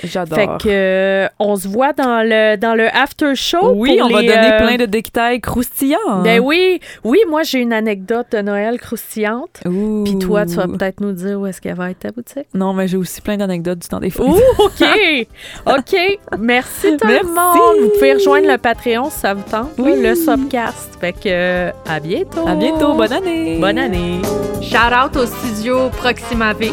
[0.04, 0.38] J'adore.
[0.38, 3.72] Fait que euh, on se voit dans le dans le after show.
[3.74, 6.22] oui, pour on va donner euh, plein de détails croustillants.
[6.22, 9.60] Ben oui, oui, moi j'ai une anecdote de Noël croustillante.
[10.04, 12.46] Puis toi, tu vas peut-être nous dire où est-ce qu'elle va être ta boutique?
[12.54, 14.26] Non, mais j'ai aussi plein d'anecdotes du temps des fêtes.
[14.26, 15.26] Ouh, OK.
[15.66, 16.18] OK.
[16.38, 17.76] Merci tout le monde.
[17.82, 19.94] Vous pouvez rejoindre le Patreon si ça vous tente, Oui.
[20.00, 20.98] le Subcast.
[21.00, 22.46] Fait que euh, à bientôt.
[22.46, 23.58] À bientôt, bonne année.
[23.60, 24.20] Bonne année.
[24.62, 26.72] Shout out au studio Proxima V.